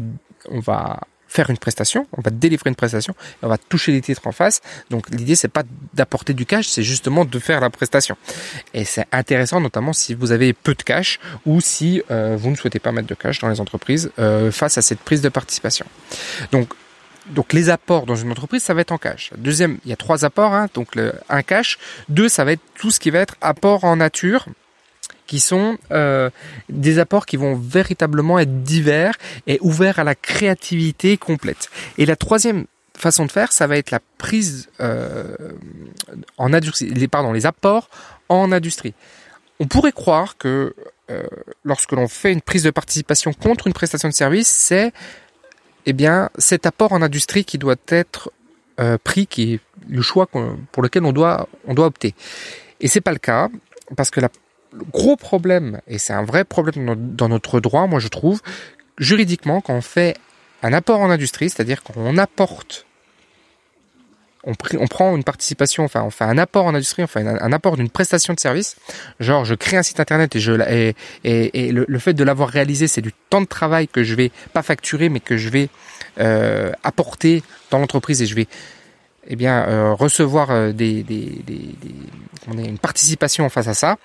on 0.48 0.60
va 0.60 1.00
faire 1.32 1.48
une 1.48 1.56
prestation, 1.56 2.06
on 2.12 2.20
va 2.20 2.30
délivrer 2.30 2.68
une 2.68 2.76
prestation, 2.76 3.14
et 3.14 3.46
on 3.46 3.48
va 3.48 3.56
toucher 3.56 3.90
les 3.90 4.02
titres 4.02 4.26
en 4.26 4.32
face. 4.32 4.60
Donc 4.90 5.08
l'idée 5.10 5.34
c'est 5.34 5.48
pas 5.48 5.62
d'apporter 5.94 6.34
du 6.34 6.44
cash, 6.44 6.68
c'est 6.68 6.82
justement 6.82 7.24
de 7.24 7.38
faire 7.38 7.60
la 7.60 7.70
prestation. 7.70 8.16
Et 8.74 8.84
c'est 8.84 9.06
intéressant 9.12 9.60
notamment 9.60 9.94
si 9.94 10.14
vous 10.14 10.30
avez 10.30 10.52
peu 10.52 10.74
de 10.74 10.82
cash 10.82 11.18
ou 11.46 11.60
si 11.60 12.02
euh, 12.10 12.36
vous 12.38 12.50
ne 12.50 12.56
souhaitez 12.56 12.78
pas 12.78 12.92
mettre 12.92 13.08
de 13.08 13.14
cash 13.14 13.38
dans 13.38 13.48
les 13.48 13.60
entreprises 13.60 14.12
euh, 14.18 14.52
face 14.52 14.76
à 14.76 14.82
cette 14.82 15.00
prise 15.00 15.22
de 15.22 15.30
participation. 15.30 15.86
Donc 16.52 16.68
donc 17.26 17.52
les 17.52 17.70
apports 17.70 18.06
dans 18.06 18.16
une 18.16 18.30
entreprise, 18.30 18.62
ça 18.62 18.74
va 18.74 18.80
être 18.80 18.92
en 18.92 18.98
cash. 18.98 19.30
Deuxième, 19.36 19.78
il 19.84 19.90
y 19.90 19.92
a 19.92 19.96
trois 19.96 20.24
apports, 20.24 20.54
hein, 20.54 20.68
donc 20.74 20.94
le, 20.94 21.12
un 21.28 21.42
cash. 21.42 21.78
Deux, 22.08 22.28
ça 22.28 22.44
va 22.44 22.52
être 22.52 22.62
tout 22.74 22.90
ce 22.90 23.00
qui 23.00 23.10
va 23.10 23.20
être 23.20 23.36
apport 23.40 23.84
en 23.84 23.96
nature, 23.96 24.46
qui 25.26 25.40
sont 25.40 25.78
euh, 25.92 26.30
des 26.68 26.98
apports 26.98 27.26
qui 27.26 27.36
vont 27.36 27.54
véritablement 27.54 28.38
être 28.38 28.62
divers 28.62 29.14
et 29.46 29.58
ouverts 29.60 29.98
à 29.98 30.04
la 30.04 30.14
créativité 30.14 31.16
complète. 31.16 31.70
Et 31.96 32.06
la 32.06 32.16
troisième 32.16 32.66
façon 32.96 33.24
de 33.26 33.32
faire, 33.32 33.52
ça 33.52 33.66
va 33.66 33.76
être 33.76 33.90
la 33.90 34.00
prise 34.18 34.68
euh, 34.80 35.36
en 36.38 36.52
industrie, 36.52 36.90
les, 36.90 37.08
pardon, 37.08 37.32
les 37.32 37.46
apports 37.46 37.88
en 38.28 38.52
industrie. 38.52 38.94
On 39.60 39.66
pourrait 39.66 39.92
croire 39.92 40.36
que 40.36 40.74
euh, 41.10 41.22
lorsque 41.64 41.92
l'on 41.92 42.08
fait 42.08 42.32
une 42.32 42.42
prise 42.42 42.62
de 42.64 42.70
participation 42.70 43.32
contre 43.32 43.66
une 43.66 43.72
prestation 43.72 44.08
de 44.08 44.14
service, 44.14 44.48
c'est 44.48 44.92
eh 45.86 45.92
bien, 45.92 46.30
cet 46.38 46.66
apport 46.66 46.92
en 46.92 47.02
industrie 47.02 47.44
qui 47.44 47.58
doit 47.58 47.76
être 47.88 48.32
euh, 48.80 48.98
pris, 49.02 49.26
qui 49.26 49.54
est 49.54 49.60
le 49.88 50.02
choix 50.02 50.26
pour 50.26 50.82
lequel 50.82 51.04
on 51.04 51.12
doit, 51.12 51.48
opter. 51.76 52.14
Et 52.80 52.88
c'est 52.88 53.00
pas 53.00 53.12
le 53.12 53.18
cas, 53.18 53.48
parce 53.96 54.10
que 54.10 54.20
le 54.20 54.28
gros 54.90 55.16
problème, 55.16 55.80
et 55.86 55.98
c'est 55.98 56.12
un 56.12 56.24
vrai 56.24 56.44
problème 56.44 56.94
dans 57.14 57.28
notre 57.28 57.60
droit, 57.60 57.86
moi 57.86 58.00
je 58.00 58.08
trouve, 58.08 58.40
juridiquement, 58.98 59.60
quand 59.60 59.74
on 59.74 59.82
fait 59.82 60.16
un 60.62 60.72
apport 60.72 61.00
en 61.00 61.10
industrie, 61.10 61.50
c'est-à-dire 61.50 61.82
qu'on 61.82 62.16
apporte 62.16 62.86
on, 64.44 64.52
on, 64.78 64.86
prend 64.86 65.16
une 65.16 65.24
participation, 65.24 65.84
enfin 65.84 66.02
on 66.02 66.10
fait 66.10 66.24
un 66.24 66.38
apport 66.38 66.66
en 66.66 66.74
industrie, 66.74 67.02
enfin 67.02 67.24
un, 67.26 67.40
un 67.40 67.52
apport 67.52 67.76
d'une 67.76 67.90
prestation 67.90 68.34
de 68.34 68.40
service, 68.40 68.76
genre 69.20 69.44
je 69.44 69.54
crée 69.54 69.76
un 69.76 69.82
site 69.82 70.00
internet 70.00 70.34
et 70.34 70.94
le, 71.24 71.98
fait 71.98 72.14
de 72.14 72.24
l'avoir 72.24 72.48
réalisé, 72.48 72.88
c'est 72.88 73.00
du 73.00 73.12
temps 73.30 73.40
de 73.40 73.46
travail 73.46 73.88
que 73.88 74.02
je 74.02 74.14
vais 74.14 74.30
pas 74.52 74.62
facturer, 74.62 75.08
mais 75.08 75.20
que 75.20 75.36
je 75.36 75.48
vais 75.48 75.68
euh, 76.18 76.72
apporter 76.82 77.42
dans 77.70 77.78
l'entreprise 77.78 78.20
et 78.22 78.26
je 78.26 78.34
vais 78.34 78.48
eh 79.28 79.36
bien 79.36 79.68
euh, 79.68 79.92
recevoir 79.94 80.50
euh, 80.50 80.72
des, 80.72 81.04
des, 81.04 81.42
des 81.46 81.76
une 82.52 82.78
participation 82.78 83.48
face 83.48 83.68
à 83.68 83.74
ça. 83.74 83.96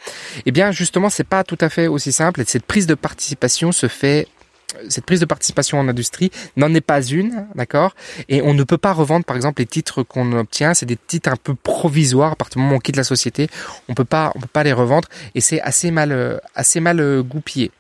Eh 0.46 0.52
bien 0.52 0.72
justement 0.72 1.10
c'est 1.10 1.24
pas 1.24 1.44
tout 1.44 1.58
à 1.60 1.70
fait 1.70 1.88
aussi 1.88 2.12
simple 2.12 2.42
et 2.42 2.46
cette 2.46 2.66
prise 2.66 2.86
de 2.86 2.94
participation 2.94 3.72
se 3.72 3.88
fait 3.88 4.28
cette 4.90 5.06
prise 5.06 5.22
de 5.22 5.26
participation 5.26 5.80
en 5.80 5.88
industrie 5.88 6.32
n'en 6.58 6.74
est 6.74 6.82
pas 6.82 7.02
une, 7.02 7.48
d'accord? 7.56 7.96
Et 8.28 8.42
on 8.42 8.54
ne 8.54 8.64
peut 8.64 8.78
pas 8.78 8.92
revendre, 8.92 9.26
par 9.26 9.36
exemple, 9.36 9.62
les 9.62 9.66
titres 9.66 10.04
qu'on 10.04 10.34
obtient. 10.34 10.74
C'est 10.74 10.86
des 10.86 10.98
titres 10.98 11.30
un 11.30 11.38
peu 11.38 11.56
provisoires. 11.56 12.34
À 12.34 12.36
partir 12.36 12.58
du 12.60 12.64
moment 12.64 12.76
où 12.76 12.78
on 12.78 12.82
quitte 12.82 12.98
la 12.98 13.06
société, 13.06 13.50
on 13.88 13.94
peut 13.94 14.06
pas, 14.06 14.32
on 14.36 14.40
peut 14.40 14.48
pas 14.48 14.64
les 14.64 14.74
revendre, 14.74 15.08
et 15.36 15.42
c'est 15.42 15.62
assez 15.62 15.92
mal, 15.92 16.12
euh, 16.12 16.38
assez 16.54 16.80
mal 16.80 17.00
euh, 17.00 17.24
goupillé. 17.24 17.72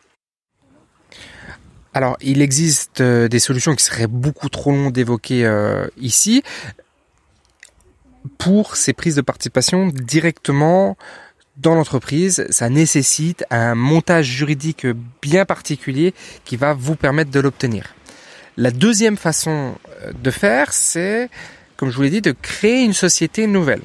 Alors, 1.94 2.16
il 2.22 2.42
existe 2.42 3.02
euh, 3.02 3.28
des 3.28 3.40
solutions 3.40 3.76
qui 3.76 3.84
seraient 3.84 4.08
beaucoup 4.08 4.50
trop 4.50 4.72
longues 4.72 4.94
d'évoquer 4.94 5.50
ici 5.98 6.44
pour 8.38 8.76
ces 8.76 8.94
prises 8.94 9.16
de 9.16 9.22
participation 9.22 9.88
directement 9.88 10.98
dans 11.58 11.74
l'entreprise, 11.76 12.46
ça 12.50 12.70
nécessite 12.70 13.46
un 13.50 13.76
montage 13.76 14.26
juridique 14.26 14.86
bien 15.22 15.46
particulier 15.46 16.14
qui 16.46 16.56
va 16.56 16.74
vous 16.74 16.96
permettre 16.96 17.32
de 17.32 17.40
l'obtenir. 17.40 17.96
La 18.58 18.72
deuxième 18.72 19.18
façon 19.18 19.76
euh, 20.04 20.12
de 20.22 20.32
faire, 20.32 20.74
c'est, 20.74 21.30
comme 21.76 21.90
je 21.90 21.96
vous 21.96 22.04
l'ai 22.04 22.10
dit, 22.10 22.22
de 22.22 22.32
créer 22.32 22.84
une 22.84 22.94
société 22.94 23.48
nouvelle. 23.48 23.82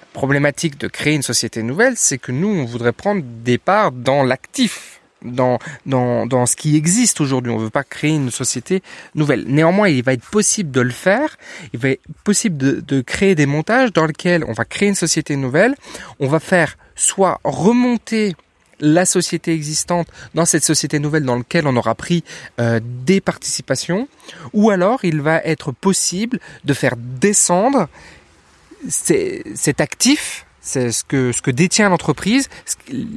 La 0.00 0.06
problématique 0.12 0.78
de 0.78 0.88
créer 0.88 1.14
une 1.14 1.22
société 1.22 1.62
nouvelle, 1.62 1.94
c'est 1.96 2.18
que 2.18 2.32
nous, 2.32 2.48
on 2.48 2.64
voudrait 2.64 2.92
prendre 2.92 3.22
des 3.24 3.58
parts 3.58 3.92
dans 3.92 4.22
l'actif 4.22 4.93
dans, 5.24 5.58
dans, 5.86 6.26
dans 6.26 6.46
ce 6.46 6.56
qui 6.56 6.76
existe 6.76 7.20
aujourd'hui. 7.20 7.52
On 7.52 7.58
ne 7.58 7.64
veut 7.64 7.70
pas 7.70 7.84
créer 7.84 8.14
une 8.14 8.30
société 8.30 8.82
nouvelle. 9.14 9.44
Néanmoins, 9.46 9.88
il 9.88 10.02
va 10.02 10.12
être 10.12 10.28
possible 10.28 10.70
de 10.70 10.80
le 10.80 10.90
faire. 10.90 11.36
Il 11.72 11.80
va 11.80 11.90
être 11.90 12.02
possible 12.22 12.56
de, 12.56 12.80
de 12.80 13.00
créer 13.00 13.34
des 13.34 13.46
montages 13.46 13.92
dans 13.92 14.06
lesquels 14.06 14.44
on 14.44 14.52
va 14.52 14.64
créer 14.64 14.88
une 14.88 14.94
société 14.94 15.36
nouvelle. 15.36 15.74
On 16.20 16.28
va 16.28 16.40
faire 16.40 16.76
soit 16.94 17.40
remonter 17.44 18.36
la 18.80 19.06
société 19.06 19.52
existante 19.52 20.08
dans 20.34 20.44
cette 20.44 20.64
société 20.64 20.98
nouvelle 20.98 21.24
dans 21.24 21.36
laquelle 21.36 21.66
on 21.66 21.76
aura 21.76 21.94
pris 21.94 22.24
euh, 22.60 22.80
des 22.82 23.20
participations, 23.20 24.08
ou 24.52 24.70
alors 24.70 25.04
il 25.04 25.20
va 25.20 25.38
être 25.44 25.72
possible 25.72 26.40
de 26.64 26.74
faire 26.74 26.94
descendre 26.96 27.88
cet 28.88 29.80
actif 29.80 30.44
c'est 30.64 30.90
ce 30.90 31.04
que, 31.04 31.30
ce 31.30 31.42
que 31.42 31.50
détient 31.50 31.90
l'entreprise, 31.90 32.48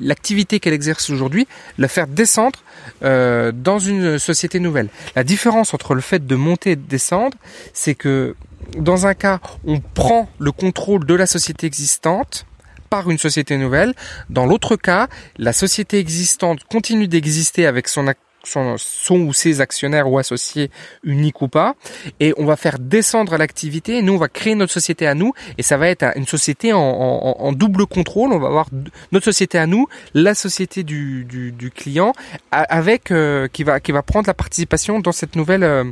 l'activité 0.01 0.59
qu'elle 0.59 0.73
exerce 0.73 1.09
aujourd'hui, 1.09 1.47
la 1.77 1.87
faire 1.87 2.05
descendre 2.05 2.59
euh, 3.03 3.51
dans 3.51 3.79
une 3.79 4.19
société 4.19 4.59
nouvelle. 4.59 4.89
La 5.15 5.23
différence 5.23 5.73
entre 5.73 5.95
le 5.95 6.01
fait 6.01 6.27
de 6.27 6.35
monter 6.35 6.71
et 6.71 6.75
de 6.75 6.87
descendre, 6.87 7.37
c'est 7.73 7.95
que 7.95 8.35
dans 8.77 9.07
un 9.07 9.13
cas, 9.13 9.39
on 9.65 9.79
prend 9.79 10.29
le 10.39 10.51
contrôle 10.51 11.05
de 11.05 11.13
la 11.13 11.25
société 11.25 11.67
existante 11.67 12.45
par 12.89 13.09
une 13.09 13.17
société 13.17 13.57
nouvelle. 13.57 13.93
Dans 14.29 14.45
l'autre 14.45 14.75
cas, 14.75 15.07
la 15.37 15.53
société 15.53 15.99
existante 15.99 16.63
continue 16.65 17.07
d'exister 17.07 17.65
avec 17.65 17.87
son, 17.87 18.07
sont 18.47 19.19
ou 19.19 19.33
ses 19.33 19.61
actionnaires 19.61 20.09
ou 20.09 20.17
associés 20.17 20.69
uniques 21.03 21.41
ou 21.41 21.47
pas. 21.47 21.75
Et 22.19 22.33
on 22.37 22.45
va 22.45 22.55
faire 22.55 22.79
descendre 22.79 23.37
l'activité. 23.37 24.01
Nous, 24.01 24.13
on 24.13 24.17
va 24.17 24.29
créer 24.29 24.55
notre 24.55 24.73
société 24.73 25.07
à 25.07 25.13
nous. 25.13 25.33
Et 25.57 25.63
ça 25.63 25.77
va 25.77 25.87
être 25.87 26.05
une 26.15 26.27
société 26.27 26.73
en, 26.73 27.51
double 27.51 27.87
contrôle. 27.87 28.33
On 28.33 28.39
va 28.39 28.47
avoir 28.47 28.69
notre 29.11 29.25
société 29.25 29.57
à 29.57 29.67
nous, 29.67 29.87
la 30.13 30.33
société 30.33 30.83
du 30.83 31.71
client, 31.75 32.13
avec 32.51 33.11
euh, 33.11 33.47
qui 33.47 33.63
va 33.63 33.79
qui 33.79 33.91
va 33.91 34.01
prendre 34.01 34.27
la 34.27 34.33
participation 34.33 34.99
dans 34.99 35.11
cette 35.11 35.35
nouvelle 35.35 35.63
euh, 35.63 35.83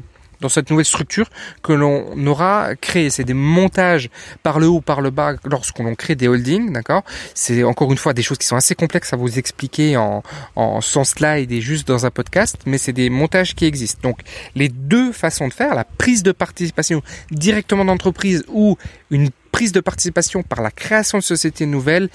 dans 0.42 0.50
cette 0.50 0.70
nouvelle 0.70 0.86
structure 0.86 1.30
que 1.64 1.74
l'on 1.74 2.26
aura 2.28 2.76
créée. 2.76 3.10
C'est 3.10 3.24
des 3.24 3.34
montages 3.34 4.10
par 4.44 4.60
le 4.60 4.68
haut, 4.68 4.82
par 4.82 5.02
le 5.02 5.10
bas 5.10 5.34
lorsqu'on 5.44 5.94
crée 5.96 6.16
des 6.16 6.28
holdings, 6.28 6.72
d'accord? 6.72 7.04
C'est 7.34 7.64
encore 7.64 7.92
une 7.92 7.98
fois 7.98 8.14
des 8.14 8.24
choses 8.24 8.38
qui 8.38 8.48
sont 8.48 8.56
assez 8.56 8.76
complexes 8.76 9.14
à 9.14 9.18
vous 9.18 9.40
expliquer 9.40 9.98
en, 9.98 10.24
en 10.56 10.82
sans 10.82 11.04
slide 11.04 11.52
et 11.52 11.62
juste 11.62 11.88
dans 11.88 12.06
un 12.06 12.12
podcast, 12.12 12.58
mais 12.66 12.78
c'est 12.78 12.94
des 12.94 13.10
montages 13.10 13.56
qui 13.56 13.66
existent. 13.66 14.00
Donc 14.04 14.20
les 14.56 14.70
deux 14.70 15.12
façons 15.12 15.48
de 15.48 15.54
faire, 15.54 15.76
la 15.76 15.84
prise 15.84 16.24
de 16.24 16.32
participation 16.32 17.02
directement 17.32 17.86
d'entreprise 17.86 18.44
ou 18.50 18.78
une 19.10 19.30
prise 19.56 19.72
de 19.72 19.80
participation 19.80 20.44
par 20.44 20.62
la 20.62 20.70
création 20.70 21.18
de 21.18 21.24
sociétés 21.24 21.66
nouvelles, 21.66 22.10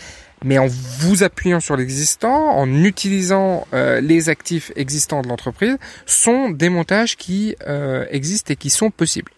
mais 0.45 0.59
en 0.59 0.67
vous 0.67 1.23
appuyant 1.23 1.59
sur 1.59 1.75
l'existant, 1.75 2.51
en 2.51 2.85
utilisant 2.85 3.67
euh, 3.73 4.03
les 4.03 4.29
actifs 4.29 4.73
existants 4.77 5.23
de 5.23 5.29
l'entreprise, 5.29 5.79
sont 6.05 6.51
des 6.51 6.69
montages 6.69 7.17
qui 7.17 7.57
euh, 7.67 8.05
existent 8.11 8.53
et 8.53 8.57
qui 8.57 8.69
sont 8.69 8.91
possibles. 8.91 9.33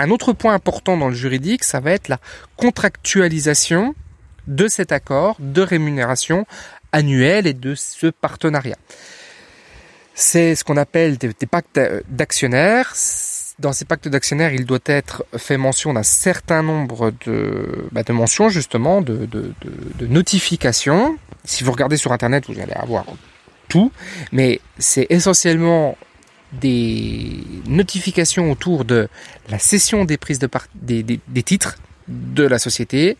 Un 0.00 0.10
autre 0.10 0.32
point 0.32 0.52
important 0.52 0.96
dans 0.96 1.06
le 1.06 1.14
juridique, 1.14 1.62
ça 1.62 1.78
va 1.78 1.92
être 1.92 2.08
la 2.08 2.18
contractualisation 2.56 3.94
de 4.48 4.66
cet 4.66 4.90
accord 4.90 5.36
de 5.38 5.62
rémunération 5.62 6.44
annuelle 6.90 7.46
et 7.46 7.54
de 7.54 7.76
ce 7.76 8.08
partenariat. 8.08 8.78
C'est 10.16 10.56
ce 10.56 10.64
qu'on 10.64 10.76
appelle 10.76 11.18
des, 11.18 11.28
des 11.28 11.46
pactes 11.46 11.78
d'actionnaires 12.08 12.96
dans 13.58 13.72
ces 13.72 13.84
pactes 13.84 14.08
d'actionnaires, 14.08 14.52
il 14.52 14.66
doit 14.66 14.78
être 14.84 15.24
fait 15.36 15.56
mention 15.56 15.94
d'un 15.94 16.02
certain 16.02 16.62
nombre 16.62 17.12
de, 17.24 17.88
bah, 17.90 18.02
mentions, 18.10 18.48
justement, 18.48 19.00
de, 19.00 19.26
de, 19.26 19.52
de, 19.98 20.06
notifications. 20.06 21.18
Si 21.44 21.64
vous 21.64 21.72
regardez 21.72 21.96
sur 21.96 22.12
Internet, 22.12 22.44
vous 22.48 22.60
allez 22.60 22.74
avoir 22.74 23.06
tout, 23.68 23.90
mais 24.30 24.60
c'est 24.78 25.06
essentiellement 25.08 25.96
des 26.52 27.42
notifications 27.66 28.50
autour 28.52 28.84
de 28.84 29.08
la 29.48 29.58
cession 29.58 30.04
des 30.04 30.16
prises 30.16 30.38
de 30.38 30.46
part, 30.46 30.66
des, 30.74 31.02
des, 31.02 31.18
des 31.26 31.42
titres 31.42 31.76
de 32.08 32.44
la 32.44 32.58
société 32.58 33.16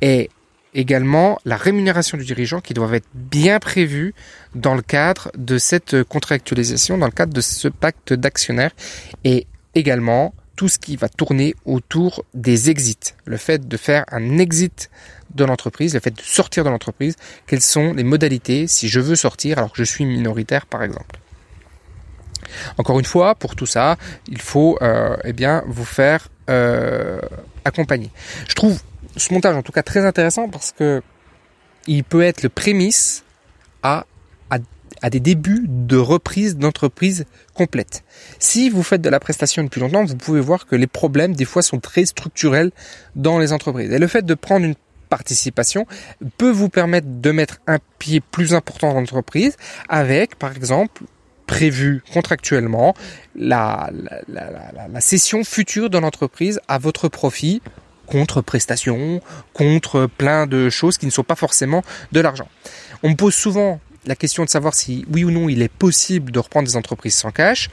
et 0.00 0.30
également 0.74 1.38
la 1.44 1.56
rémunération 1.56 2.18
du 2.18 2.24
dirigeant 2.24 2.60
qui 2.60 2.74
doivent 2.74 2.94
être 2.94 3.06
bien 3.14 3.60
prévues 3.60 4.12
dans 4.56 4.74
le 4.74 4.82
cadre 4.82 5.30
de 5.36 5.56
cette 5.58 6.02
contractualisation, 6.02 6.98
dans 6.98 7.06
le 7.06 7.12
cadre 7.12 7.32
de 7.32 7.40
ce 7.40 7.68
pacte 7.68 8.12
d'actionnaires. 8.12 8.72
Et 9.22 9.46
également 9.74 10.34
tout 10.56 10.68
ce 10.68 10.78
qui 10.78 10.96
va 10.96 11.08
tourner 11.08 11.54
autour 11.64 12.24
des 12.32 12.70
exits. 12.70 13.14
Le 13.24 13.36
fait 13.36 13.66
de 13.66 13.76
faire 13.76 14.04
un 14.10 14.38
exit 14.38 14.90
de 15.34 15.44
l'entreprise, 15.44 15.94
le 15.94 16.00
fait 16.00 16.12
de 16.12 16.20
sortir 16.20 16.64
de 16.64 16.70
l'entreprise, 16.70 17.16
quelles 17.46 17.60
sont 17.60 17.92
les 17.92 18.04
modalités 18.04 18.66
si 18.68 18.88
je 18.88 19.00
veux 19.00 19.16
sortir 19.16 19.58
alors 19.58 19.72
que 19.72 19.78
je 19.78 19.84
suis 19.84 20.04
minoritaire 20.04 20.66
par 20.66 20.82
exemple. 20.82 21.18
Encore 22.78 22.98
une 22.98 23.04
fois, 23.04 23.34
pour 23.34 23.56
tout 23.56 23.66
ça, 23.66 23.96
il 24.28 24.40
faut 24.40 24.78
euh, 24.80 25.16
eh 25.24 25.32
bien 25.32 25.64
vous 25.66 25.84
faire 25.84 26.28
euh, 26.50 27.20
accompagner. 27.64 28.10
Je 28.48 28.54
trouve 28.54 28.80
ce 29.16 29.32
montage 29.32 29.56
en 29.56 29.62
tout 29.62 29.72
cas 29.72 29.82
très 29.82 30.04
intéressant 30.04 30.48
parce 30.48 30.72
que 30.72 31.02
il 31.86 32.04
peut 32.04 32.22
être 32.22 32.42
le 32.42 32.48
prémisse 32.48 33.24
à 33.82 34.06
à 35.04 35.10
des 35.10 35.20
débuts 35.20 35.66
de 35.68 35.98
reprise 35.98 36.56
d'entreprise 36.56 37.26
complète. 37.52 38.04
Si 38.38 38.70
vous 38.70 38.82
faites 38.82 39.02
de 39.02 39.10
la 39.10 39.20
prestation 39.20 39.62
depuis 39.62 39.78
longtemps, 39.82 40.02
vous 40.02 40.16
pouvez 40.16 40.40
voir 40.40 40.64
que 40.64 40.76
les 40.76 40.86
problèmes 40.86 41.36
des 41.36 41.44
fois 41.44 41.60
sont 41.60 41.78
très 41.78 42.06
structurels 42.06 42.70
dans 43.14 43.38
les 43.38 43.52
entreprises. 43.52 43.92
Et 43.92 43.98
le 43.98 44.06
fait 44.06 44.24
de 44.24 44.32
prendre 44.32 44.64
une 44.64 44.76
participation 45.10 45.86
peut 46.38 46.50
vous 46.50 46.70
permettre 46.70 47.06
de 47.06 47.30
mettre 47.32 47.58
un 47.66 47.80
pied 47.98 48.20
plus 48.22 48.54
important 48.54 48.94
dans 48.94 49.00
l'entreprise 49.00 49.58
avec, 49.90 50.38
par 50.38 50.56
exemple, 50.56 51.02
prévu 51.46 52.02
contractuellement 52.10 52.94
la, 53.36 53.90
la, 54.28 55.00
cession 55.02 55.44
future 55.44 55.90
de 55.90 55.98
l'entreprise 55.98 56.62
à 56.66 56.78
votre 56.78 57.10
profit 57.10 57.60
contre 58.06 58.40
prestation, 58.40 59.20
contre 59.52 60.06
plein 60.06 60.46
de 60.46 60.70
choses 60.70 60.96
qui 60.96 61.04
ne 61.04 61.10
sont 61.10 61.24
pas 61.24 61.36
forcément 61.36 61.82
de 62.12 62.20
l'argent. 62.20 62.48
On 63.02 63.10
me 63.10 63.16
pose 63.16 63.34
souvent 63.34 63.80
la 64.06 64.16
question 64.16 64.44
de 64.44 64.50
savoir 64.50 64.74
si 64.74 65.04
oui 65.12 65.24
ou 65.24 65.30
non 65.30 65.48
il 65.48 65.62
est 65.62 65.72
possible 65.72 66.32
de 66.32 66.38
reprendre 66.38 66.68
des 66.68 66.76
entreprises 66.76 67.14
sans 67.14 67.30
cash, 67.30 67.70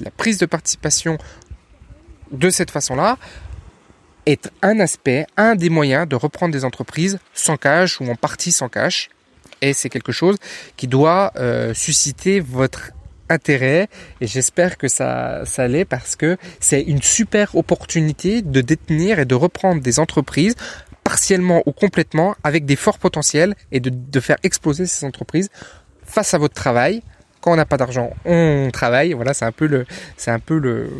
la 0.00 0.10
prise 0.10 0.38
de 0.38 0.46
participation 0.46 1.18
de 2.32 2.50
cette 2.50 2.70
façon-là 2.70 3.18
est 4.26 4.50
un 4.62 4.78
aspect, 4.80 5.26
un 5.36 5.54
des 5.54 5.70
moyens 5.70 6.06
de 6.06 6.16
reprendre 6.16 6.52
des 6.52 6.64
entreprises 6.64 7.18
sans 7.34 7.56
cash 7.56 8.00
ou 8.00 8.08
en 8.08 8.14
partie 8.14 8.52
sans 8.52 8.68
cash. 8.68 9.10
Et 9.62 9.72
c'est 9.72 9.88
quelque 9.88 10.12
chose 10.12 10.36
qui 10.76 10.86
doit 10.86 11.32
euh, 11.36 11.74
susciter 11.74 12.40
votre 12.40 12.92
intérêt 13.28 13.88
et 14.20 14.26
j'espère 14.26 14.76
que 14.76 14.88
ça, 14.88 15.42
ça 15.44 15.68
l'est 15.68 15.84
parce 15.84 16.16
que 16.16 16.36
c'est 16.58 16.82
une 16.82 17.02
super 17.02 17.54
opportunité 17.54 18.42
de 18.42 18.60
détenir 18.60 19.20
et 19.20 19.24
de 19.24 19.34
reprendre 19.34 19.80
des 19.80 20.00
entreprises 20.00 20.56
partiellement 21.04 21.62
ou 21.66 21.72
complètement 21.72 22.34
avec 22.44 22.64
des 22.64 22.76
forts 22.76 22.98
potentiels 22.98 23.54
et 23.72 23.80
de, 23.80 24.20
faire 24.20 24.36
exploser 24.42 24.86
ces 24.86 25.04
entreprises 25.06 25.50
face 26.04 26.34
à 26.34 26.38
votre 26.38 26.54
travail. 26.54 27.02
Quand 27.40 27.52
on 27.52 27.56
n'a 27.56 27.64
pas 27.64 27.78
d'argent, 27.78 28.10
on 28.26 28.68
travaille. 28.70 29.14
Voilà, 29.14 29.32
c'est 29.32 29.46
un 29.46 29.52
peu 29.52 29.66
le, 29.66 29.86
c'est 30.18 30.30
un 30.30 30.40
peu 30.40 30.58
le, 30.58 30.90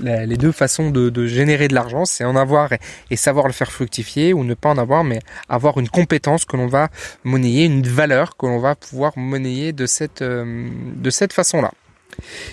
les 0.00 0.36
deux 0.36 0.52
façons 0.52 0.90
de, 0.90 1.08
de 1.08 1.26
générer 1.26 1.66
de 1.66 1.74
l'argent, 1.74 2.04
c'est 2.04 2.24
en 2.24 2.36
avoir 2.36 2.70
et, 3.10 3.16
savoir 3.16 3.46
le 3.46 3.54
faire 3.54 3.72
fructifier 3.72 4.34
ou 4.34 4.44
ne 4.44 4.52
pas 4.52 4.68
en 4.68 4.76
avoir, 4.76 5.02
mais 5.02 5.20
avoir 5.48 5.78
une 5.78 5.88
compétence 5.88 6.44
que 6.44 6.58
l'on 6.58 6.66
va 6.66 6.88
monnayer, 7.24 7.64
une 7.64 7.86
valeur 7.86 8.36
que 8.36 8.44
l'on 8.44 8.58
va 8.58 8.74
pouvoir 8.74 9.16
monnayer 9.16 9.72
de 9.72 9.86
cette, 9.86 10.20
euh, 10.20 10.68
de 10.94 11.08
cette 11.08 11.32
façon-là. 11.32 11.72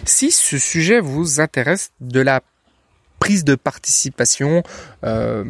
Si 0.05 0.31
ce 0.31 0.57
sujet 0.57 1.01
vous 1.01 1.41
intéresse 1.41 1.91
de 1.99 2.21
la 2.21 2.41
prise 3.25 3.43
de 3.43 3.55
participation, 3.55 4.61
euh, 5.03 5.43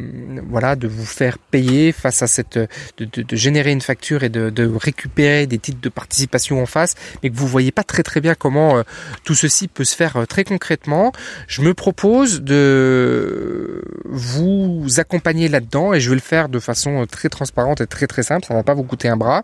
voilà, 0.48 0.76
de 0.76 0.88
vous 0.88 1.04
faire 1.04 1.36
payer 1.36 1.92
face 1.92 2.22
à 2.22 2.26
cette, 2.26 2.56
de, 2.56 3.04
de, 3.04 3.20
de 3.20 3.36
générer 3.36 3.70
une 3.70 3.82
facture 3.82 4.22
et 4.22 4.30
de, 4.30 4.48
de, 4.48 4.66
récupérer 4.66 5.46
des 5.46 5.58
titres 5.58 5.82
de 5.82 5.90
participation 5.90 6.62
en 6.62 6.64
face, 6.64 6.94
mais 7.22 7.28
que 7.28 7.36
vous 7.36 7.46
voyez 7.46 7.72
pas 7.72 7.84
très 7.84 8.02
très 8.02 8.22
bien 8.22 8.34
comment 8.34 8.78
euh, 8.78 8.82
tout 9.24 9.34
ceci 9.34 9.68
peut 9.68 9.84
se 9.84 9.94
faire 9.94 10.16
euh, 10.16 10.24
très 10.24 10.42
concrètement. 10.42 11.12
Je 11.48 11.60
me 11.60 11.74
propose 11.74 12.40
de 12.40 13.84
vous 14.06 14.86
accompagner 14.96 15.48
là-dedans 15.48 15.92
et 15.92 16.00
je 16.00 16.08
vais 16.08 16.16
le 16.16 16.22
faire 16.22 16.48
de 16.48 16.58
façon 16.58 17.02
euh, 17.02 17.04
très 17.04 17.28
transparente 17.28 17.82
et 17.82 17.86
très 17.86 18.06
très 18.06 18.22
simple. 18.22 18.46
Ça 18.46 18.54
va 18.54 18.62
pas 18.62 18.72
vous 18.72 18.84
coûter 18.84 19.08
un 19.08 19.18
bras. 19.18 19.42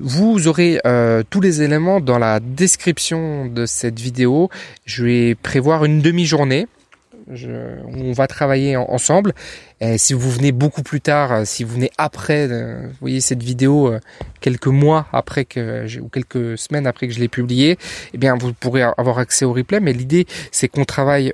Vous 0.00 0.48
aurez 0.48 0.80
tous 1.30 1.40
les 1.40 1.62
éléments 1.62 2.00
dans 2.00 2.18
la 2.18 2.40
description 2.40 3.46
de 3.46 3.66
cette 3.66 4.00
vidéo. 4.00 4.50
Je 4.84 5.04
vais 5.04 5.34
prévoir 5.36 5.84
une 5.84 6.02
demi-journée 6.02 6.66
on 7.28 8.12
va 8.12 8.26
travailler 8.26 8.76
ensemble. 8.76 9.32
Et 9.84 9.98
si 9.98 10.12
vous 10.12 10.30
venez 10.30 10.52
beaucoup 10.52 10.84
plus 10.84 11.00
tard, 11.00 11.32
euh, 11.32 11.42
si 11.44 11.64
vous 11.64 11.74
venez 11.74 11.90
après, 11.98 12.46
euh, 12.48 12.86
vous 12.86 12.96
voyez 13.00 13.20
cette 13.20 13.42
vidéo 13.42 13.88
euh, 13.88 13.98
quelques 14.40 14.68
mois 14.68 15.08
après 15.12 15.44
que 15.44 15.88
ou 15.98 16.08
quelques 16.08 16.56
semaines 16.56 16.86
après 16.86 17.08
que 17.08 17.12
je 17.12 17.18
l'ai 17.18 17.26
publiée, 17.26 17.78
eh 18.14 18.18
bien 18.18 18.36
vous 18.36 18.52
pourrez 18.52 18.82
avoir 18.82 19.18
accès 19.18 19.44
au 19.44 19.52
replay. 19.52 19.80
Mais 19.80 19.92
l'idée, 19.92 20.26
c'est 20.52 20.68
qu'on 20.68 20.84
travaille 20.84 21.32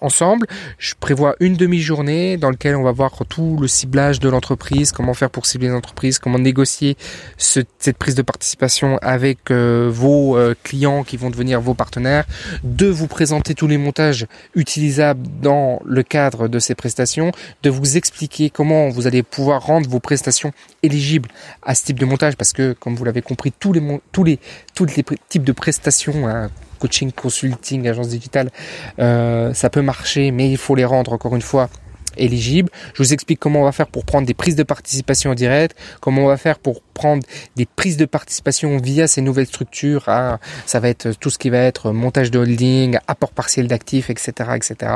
ensemble. 0.00 0.46
Je 0.78 0.94
prévois 0.98 1.36
une 1.38 1.56
demi-journée 1.56 2.36
dans 2.36 2.50
laquelle 2.50 2.74
on 2.74 2.82
va 2.82 2.90
voir 2.90 3.12
tout 3.28 3.58
le 3.60 3.68
ciblage 3.68 4.18
de 4.18 4.28
l'entreprise, 4.28 4.90
comment 4.90 5.14
faire 5.14 5.30
pour 5.30 5.46
cibler 5.46 5.68
l'entreprise, 5.68 6.18
comment 6.18 6.38
négocier 6.38 6.96
cette 7.36 7.96
prise 7.96 8.16
de 8.16 8.22
participation 8.22 8.98
avec 9.02 9.52
vos 9.52 10.36
clients 10.64 11.04
qui 11.04 11.16
vont 11.16 11.30
devenir 11.30 11.60
vos 11.60 11.74
partenaires, 11.74 12.24
de 12.64 12.86
vous 12.86 13.06
présenter 13.06 13.54
tous 13.54 13.68
les 13.68 13.78
montages 13.78 14.26
utilisables 14.56 15.26
dans 15.40 15.80
le 15.84 16.02
cadre 16.02 16.48
de 16.48 16.58
ces 16.58 16.74
prestations, 16.74 17.23
de 17.62 17.70
vous 17.70 17.96
expliquer 17.96 18.50
comment 18.50 18.88
vous 18.88 19.06
allez 19.06 19.22
pouvoir 19.22 19.62
rendre 19.62 19.88
vos 19.88 20.00
prestations 20.00 20.52
éligibles 20.82 21.30
à 21.62 21.74
ce 21.74 21.84
type 21.84 21.98
de 21.98 22.04
montage, 22.04 22.36
parce 22.36 22.52
que 22.52 22.72
comme 22.72 22.94
vous 22.94 23.04
l'avez 23.04 23.22
compris, 23.22 23.52
tous 23.52 23.72
les 23.72 23.82
tous 24.12 24.24
les 24.24 24.38
tous 24.74 24.84
les 24.84 25.04
types 25.28 25.44
de 25.44 25.52
prestations 25.52 26.28
hein, 26.28 26.50
coaching, 26.78 27.12
consulting, 27.12 27.88
agence 27.88 28.08
digitale, 28.08 28.50
euh, 28.98 29.54
ça 29.54 29.70
peut 29.70 29.82
marcher, 29.82 30.30
mais 30.30 30.50
il 30.50 30.58
faut 30.58 30.74
les 30.74 30.84
rendre 30.84 31.12
encore 31.12 31.34
une 31.34 31.42
fois 31.42 31.68
éligible. 32.16 32.70
Je 32.94 33.02
vous 33.02 33.12
explique 33.12 33.38
comment 33.38 33.60
on 33.60 33.64
va 33.64 33.72
faire 33.72 33.88
pour 33.88 34.04
prendre 34.04 34.26
des 34.26 34.34
prises 34.34 34.56
de 34.56 34.62
participation 34.62 35.30
en 35.30 35.34
direct, 35.34 35.76
comment 36.00 36.24
on 36.24 36.28
va 36.28 36.36
faire 36.36 36.58
pour 36.58 36.82
prendre 36.94 37.24
des 37.56 37.66
prises 37.66 37.96
de 37.96 38.04
participation 38.04 38.78
via 38.78 39.06
ces 39.06 39.20
nouvelles 39.20 39.46
structures. 39.46 40.08
Hein. 40.08 40.38
Ça 40.66 40.80
va 40.80 40.88
être 40.88 41.10
tout 41.18 41.30
ce 41.30 41.38
qui 41.38 41.50
va 41.50 41.58
être 41.58 41.90
montage 41.90 42.30
de 42.30 42.38
holding, 42.38 42.98
apport 43.08 43.32
partiel 43.32 43.66
d'actifs, 43.66 44.10
etc., 44.10 44.50
etc. 44.54 44.92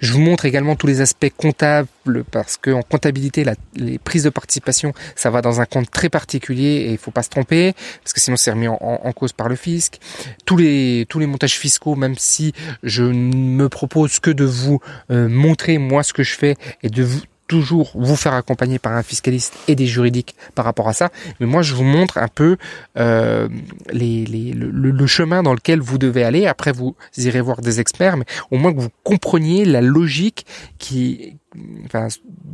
Je 0.00 0.12
vous 0.12 0.20
montre 0.20 0.44
également 0.44 0.76
tous 0.76 0.86
les 0.86 1.00
aspects 1.00 1.32
comptables 1.36 1.88
parce 2.30 2.56
qu'en 2.56 2.82
comptabilité, 2.82 3.44
les 3.76 3.98
prises 3.98 4.24
de 4.24 4.30
participation, 4.30 4.92
ça 5.16 5.30
va 5.30 5.40
dans 5.40 5.60
un 5.60 5.64
compte 5.64 5.90
très 5.90 6.08
particulier 6.08 6.86
et 6.86 6.92
il 6.92 6.98
faut 6.98 7.10
pas 7.10 7.22
se 7.22 7.30
tromper 7.30 7.74
parce 8.02 8.12
que 8.12 8.20
sinon 8.20 8.36
c'est 8.36 8.50
remis 8.50 8.68
en, 8.68 9.12
cause 9.12 9.32
par 9.32 9.48
le 9.48 9.56
fisc. 9.56 9.98
Tous 10.44 10.56
les 10.56 11.06
tous 11.08 11.18
les 11.18 11.26
montages 11.26 11.58
fiscaux, 11.58 11.94
même 11.94 12.16
si 12.18 12.52
je 12.82 13.04
me 13.04 13.68
propose 13.68 14.18
que 14.20 14.30
de 14.30 14.44
vous 14.44 14.80
euh, 15.10 15.28
montrer 15.28 15.78
moi 15.78 16.02
ce 16.02 16.12
que 16.12 16.22
je 16.22 16.33
fais 16.36 16.56
et 16.82 16.88
de 16.88 17.02
vous 17.02 17.20
toujours 17.46 17.92
vous 17.94 18.16
faire 18.16 18.34
accompagner 18.34 18.78
par 18.78 18.92
un 18.92 19.02
fiscaliste 19.02 19.54
et 19.68 19.74
des 19.74 19.86
juridiques 19.86 20.34
par 20.54 20.64
rapport 20.64 20.88
à 20.88 20.92
ça. 20.92 21.10
Mais 21.40 21.46
moi, 21.46 21.62
je 21.62 21.74
vous 21.74 21.84
montre 21.84 22.18
un 22.18 22.28
peu 22.28 22.56
euh, 22.98 23.48
le, 23.92 25.06
chemin 25.06 25.42
dans 25.42 25.54
lequel 25.54 25.80
vous 25.80 25.98
devez 25.98 26.24
aller. 26.24 26.46
Après, 26.46 26.72
vous 26.72 26.96
irez 27.18 27.40
voir 27.40 27.60
des 27.60 27.80
experts, 27.80 28.16
mais 28.16 28.24
au 28.50 28.56
moins 28.56 28.72
que 28.72 28.80
vous 28.80 28.90
compreniez 29.02 29.64
la 29.64 29.80
logique 29.80 30.46
qui, 30.78 31.36
enfin, 31.84 32.08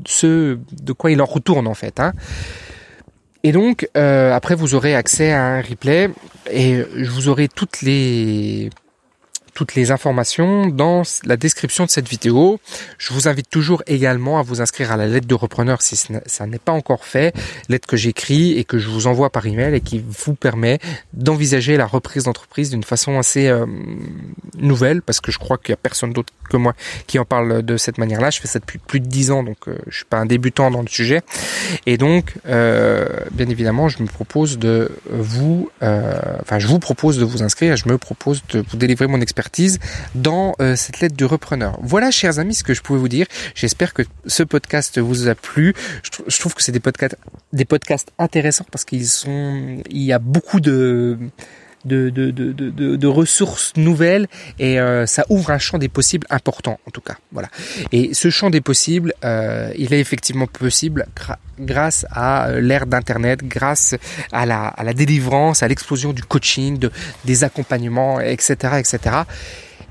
ce 0.06 0.58
de 0.82 0.92
quoi 0.92 1.10
il 1.10 1.22
en 1.22 1.26
retourne 1.26 1.66
en 1.66 1.74
fait. 1.74 2.00
Hein. 2.00 2.12
Et 3.42 3.52
donc, 3.52 3.88
euh, 3.96 4.34
après, 4.34 4.54
vous 4.54 4.74
aurez 4.74 4.94
accès 4.94 5.32
à 5.32 5.42
un 5.42 5.62
replay 5.62 6.10
et 6.50 6.82
vous 6.82 7.28
aurez 7.28 7.48
toutes 7.48 7.80
les 7.80 8.70
toutes 9.60 9.74
les 9.74 9.90
informations 9.90 10.68
dans 10.68 11.02
la 11.26 11.36
description 11.36 11.84
de 11.84 11.90
cette 11.90 12.08
vidéo. 12.08 12.58
Je 12.96 13.12
vous 13.12 13.28
invite 13.28 13.50
toujours 13.50 13.82
également 13.86 14.38
à 14.38 14.42
vous 14.42 14.62
inscrire 14.62 14.90
à 14.90 14.96
la 14.96 15.06
lettre 15.06 15.26
de 15.26 15.34
repreneur 15.34 15.82
si 15.82 15.96
ça 15.96 16.46
n'est 16.46 16.58
pas 16.58 16.72
encore 16.72 17.04
fait, 17.04 17.34
lettre 17.68 17.86
que 17.86 17.98
j'écris 17.98 18.56
et 18.58 18.64
que 18.64 18.78
je 18.78 18.88
vous 18.88 19.06
envoie 19.06 19.28
par 19.28 19.44
email 19.44 19.74
et 19.74 19.82
qui 19.82 20.02
vous 20.08 20.34
permet 20.34 20.78
d'envisager 21.12 21.76
la 21.76 21.86
reprise 21.86 22.24
d'entreprise 22.24 22.70
d'une 22.70 22.84
façon 22.84 23.18
assez 23.18 23.48
euh, 23.48 23.66
nouvelle 24.58 25.02
parce 25.02 25.20
que 25.20 25.30
je 25.30 25.38
crois 25.38 25.58
qu'il 25.58 25.72
y 25.72 25.74
a 25.74 25.76
personne 25.76 26.14
d'autre 26.14 26.32
que 26.48 26.56
moi 26.56 26.72
qui 27.06 27.18
en 27.18 27.26
parle 27.26 27.62
de 27.62 27.76
cette 27.76 27.98
manière-là. 27.98 28.30
Je 28.30 28.40
fais 28.40 28.48
ça 28.48 28.60
depuis 28.60 28.78
plus 28.78 29.00
de 29.00 29.06
dix 29.06 29.30
ans, 29.30 29.42
donc 29.42 29.68
euh, 29.68 29.76
je 29.88 29.96
suis 29.96 30.06
pas 30.06 30.16
un 30.16 30.26
débutant 30.26 30.70
dans 30.70 30.80
le 30.80 30.88
sujet. 30.88 31.20
Et 31.84 31.98
donc, 31.98 32.32
euh, 32.46 33.06
bien 33.32 33.50
évidemment, 33.50 33.90
je 33.90 34.02
me 34.02 34.08
propose 34.08 34.58
de 34.58 34.90
vous, 35.10 35.70
enfin, 35.82 36.58
je 36.58 36.66
vous 36.66 36.78
propose 36.78 37.18
de 37.18 37.26
vous 37.26 37.42
inscrire. 37.42 37.76
Je 37.76 37.88
me 37.90 37.98
propose 37.98 38.42
de 38.48 38.64
vous 38.66 38.78
délivrer 38.78 39.06
mon 39.06 39.20
dans 40.14 40.54
euh, 40.60 40.76
cette 40.76 41.00
lettre 41.00 41.16
du 41.16 41.24
repreneur. 41.24 41.78
Voilà, 41.82 42.10
chers 42.10 42.38
amis, 42.38 42.54
ce 42.54 42.64
que 42.64 42.74
je 42.74 42.82
pouvais 42.82 42.98
vous 42.98 43.08
dire. 43.08 43.26
J'espère 43.54 43.94
que 43.94 44.02
ce 44.26 44.42
podcast 44.42 44.98
vous 44.98 45.28
a 45.28 45.34
plu. 45.34 45.74
Je, 46.28 46.38
trouve 46.38 46.54
que 46.54 46.62
c'est 46.62 46.72
des 46.72 46.80
podcasts, 46.80 47.16
des 47.52 47.64
podcasts 47.64 48.10
intéressants 48.18 48.66
parce 48.70 48.84
qu'ils 48.84 49.08
sont, 49.08 49.82
il 49.90 50.02
y 50.02 50.12
a 50.12 50.18
beaucoup 50.18 50.60
de 51.84 52.10
de, 52.10 52.30
de, 52.30 52.52
de, 52.52 52.96
de, 52.96 53.06
ressources 53.06 53.72
nouvelles 53.76 54.26
et 54.58 54.78
euh, 54.80 55.06
ça 55.06 55.24
ouvre 55.28 55.50
un 55.50 55.58
champ 55.58 55.78
des 55.78 55.88
possibles 55.88 56.26
important 56.30 56.78
en 56.86 56.90
tout 56.90 57.00
cas. 57.00 57.16
Voilà. 57.32 57.48
Et 57.92 58.14
ce 58.14 58.30
champ 58.30 58.50
des 58.50 58.60
possibles, 58.60 59.14
euh, 59.24 59.72
il 59.76 59.94
est 59.94 60.00
effectivement 60.00 60.46
possible 60.46 61.06
grâce 61.58 62.06
à 62.10 62.50
l'ère 62.60 62.86
d'Internet, 62.86 63.44
grâce 63.44 63.94
à 64.32 64.46
la, 64.46 64.66
à 64.66 64.84
la 64.84 64.94
délivrance, 64.94 65.62
à 65.62 65.68
l'explosion 65.68 66.12
du 66.12 66.22
coaching, 66.22 66.78
de, 66.78 66.90
des 67.24 67.44
accompagnements, 67.44 68.20
etc., 68.20 68.78
etc. 68.78 69.16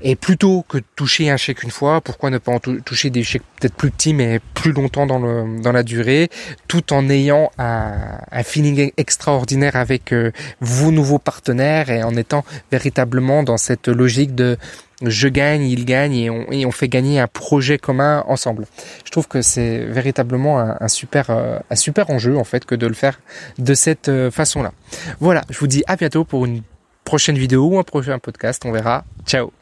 Et 0.02 0.16
plutôt 0.16 0.64
que 0.68 0.78
de 0.78 0.84
toucher 0.96 1.30
un 1.30 1.36
chèque 1.36 1.62
une 1.62 1.70
fois, 1.70 2.00
pourquoi 2.00 2.30
ne 2.30 2.38
pas 2.38 2.52
en 2.52 2.58
toucher 2.58 3.10
des 3.10 3.22
chèques 3.22 3.42
peut-être 3.60 3.74
plus 3.74 3.90
petits 3.90 4.14
mais 4.14 4.40
plus 4.54 4.72
longtemps 4.72 5.06
dans, 5.06 5.18
le, 5.18 5.60
dans 5.60 5.72
la 5.72 5.82
durée, 5.82 6.30
tout 6.68 6.92
en 6.92 7.08
ayant 7.10 7.50
un, 7.58 7.92
un 8.30 8.42
feeling 8.42 8.92
extraordinaire 8.96 9.76
avec 9.76 10.12
euh, 10.12 10.32
vos 10.60 10.90
nouveaux 10.90 11.18
partenaires 11.18 11.90
et 11.90 12.02
en 12.02 12.16
étant 12.16 12.44
véritablement 12.70 13.42
dans 13.42 13.56
cette 13.56 13.88
logique 13.88 14.34
de 14.34 14.56
je 15.02 15.28
gagne, 15.28 15.62
il 15.62 15.84
gagne 15.84 16.14
et 16.14 16.30
on, 16.30 16.50
et 16.50 16.66
on 16.66 16.72
fait 16.72 16.88
gagner 16.88 17.20
un 17.20 17.26
projet 17.26 17.78
commun 17.78 18.24
ensemble. 18.28 18.66
Je 19.04 19.10
trouve 19.10 19.28
que 19.28 19.42
c'est 19.42 19.78
véritablement 19.78 20.60
un, 20.60 20.76
un 20.78 20.88
super 20.88 21.30
euh, 21.30 21.58
un 21.70 21.76
super 21.76 22.10
enjeu 22.10 22.36
en 22.36 22.44
fait 22.44 22.64
que 22.64 22.74
de 22.74 22.86
le 22.86 22.94
faire 22.94 23.20
de 23.58 23.74
cette 23.74 24.08
euh, 24.08 24.30
façon-là. 24.30 24.72
Voilà, 25.20 25.42
je 25.48 25.58
vous 25.58 25.66
dis 25.66 25.82
à 25.86 25.96
bientôt 25.96 26.24
pour 26.24 26.44
une 26.44 26.62
prochaine 27.04 27.38
vidéo 27.38 27.66
ou 27.66 27.78
un 27.78 27.82
prochain 27.82 28.18
podcast, 28.18 28.62
on 28.66 28.72
verra. 28.72 29.04
Ciao 29.26 29.52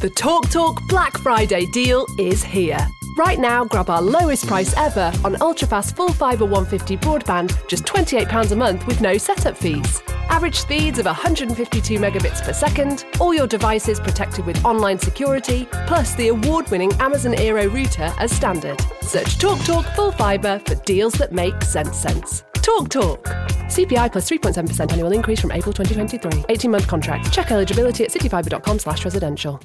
The 0.00 0.10
TalkTalk 0.10 0.52
Talk 0.52 0.86
Black 0.86 1.18
Friday 1.18 1.66
deal 1.66 2.06
is 2.18 2.44
here. 2.44 2.78
Right 3.16 3.40
now, 3.40 3.64
grab 3.64 3.90
our 3.90 4.00
lowest 4.00 4.46
price 4.46 4.72
ever 4.76 5.12
on 5.24 5.34
ultrafast 5.40 5.96
full 5.96 6.12
fibre 6.12 6.44
150 6.44 6.96
broadband, 6.98 7.66
just 7.66 7.84
£28 7.84 8.52
a 8.52 8.54
month 8.54 8.86
with 8.86 9.00
no 9.00 9.18
setup 9.18 9.56
fees. 9.56 10.00
Average 10.28 10.54
speeds 10.54 11.00
of 11.00 11.06
152 11.06 11.98
megabits 11.98 12.40
per 12.44 12.52
second, 12.52 13.06
all 13.18 13.34
your 13.34 13.48
devices 13.48 13.98
protected 13.98 14.46
with 14.46 14.64
online 14.64 15.00
security, 15.00 15.66
plus 15.88 16.14
the 16.14 16.28
award 16.28 16.70
winning 16.70 16.92
Amazon 17.00 17.34
Aero 17.34 17.66
router 17.66 18.12
as 18.18 18.30
standard. 18.30 18.80
Search 19.00 19.36
TalkTalk 19.36 19.66
Talk 19.66 19.96
Full 19.96 20.12
Fibre 20.12 20.60
for 20.64 20.76
deals 20.84 21.14
that 21.14 21.32
make 21.32 21.60
sense 21.64 21.96
sense. 21.96 22.44
Talk 22.62 22.88
Talk. 22.88 23.24
CPI 23.66 24.12
plus 24.12 24.30
3.7% 24.30 24.92
annual 24.92 25.10
increase 25.10 25.40
from 25.40 25.50
April 25.50 25.72
2023. 25.72 26.44
18 26.50 26.70
month 26.70 26.86
contract. 26.86 27.32
Check 27.32 27.50
eligibility 27.50 28.04
at 28.04 28.10
cityfibre.com 28.10 28.78
slash 28.78 29.04
residential. 29.04 29.60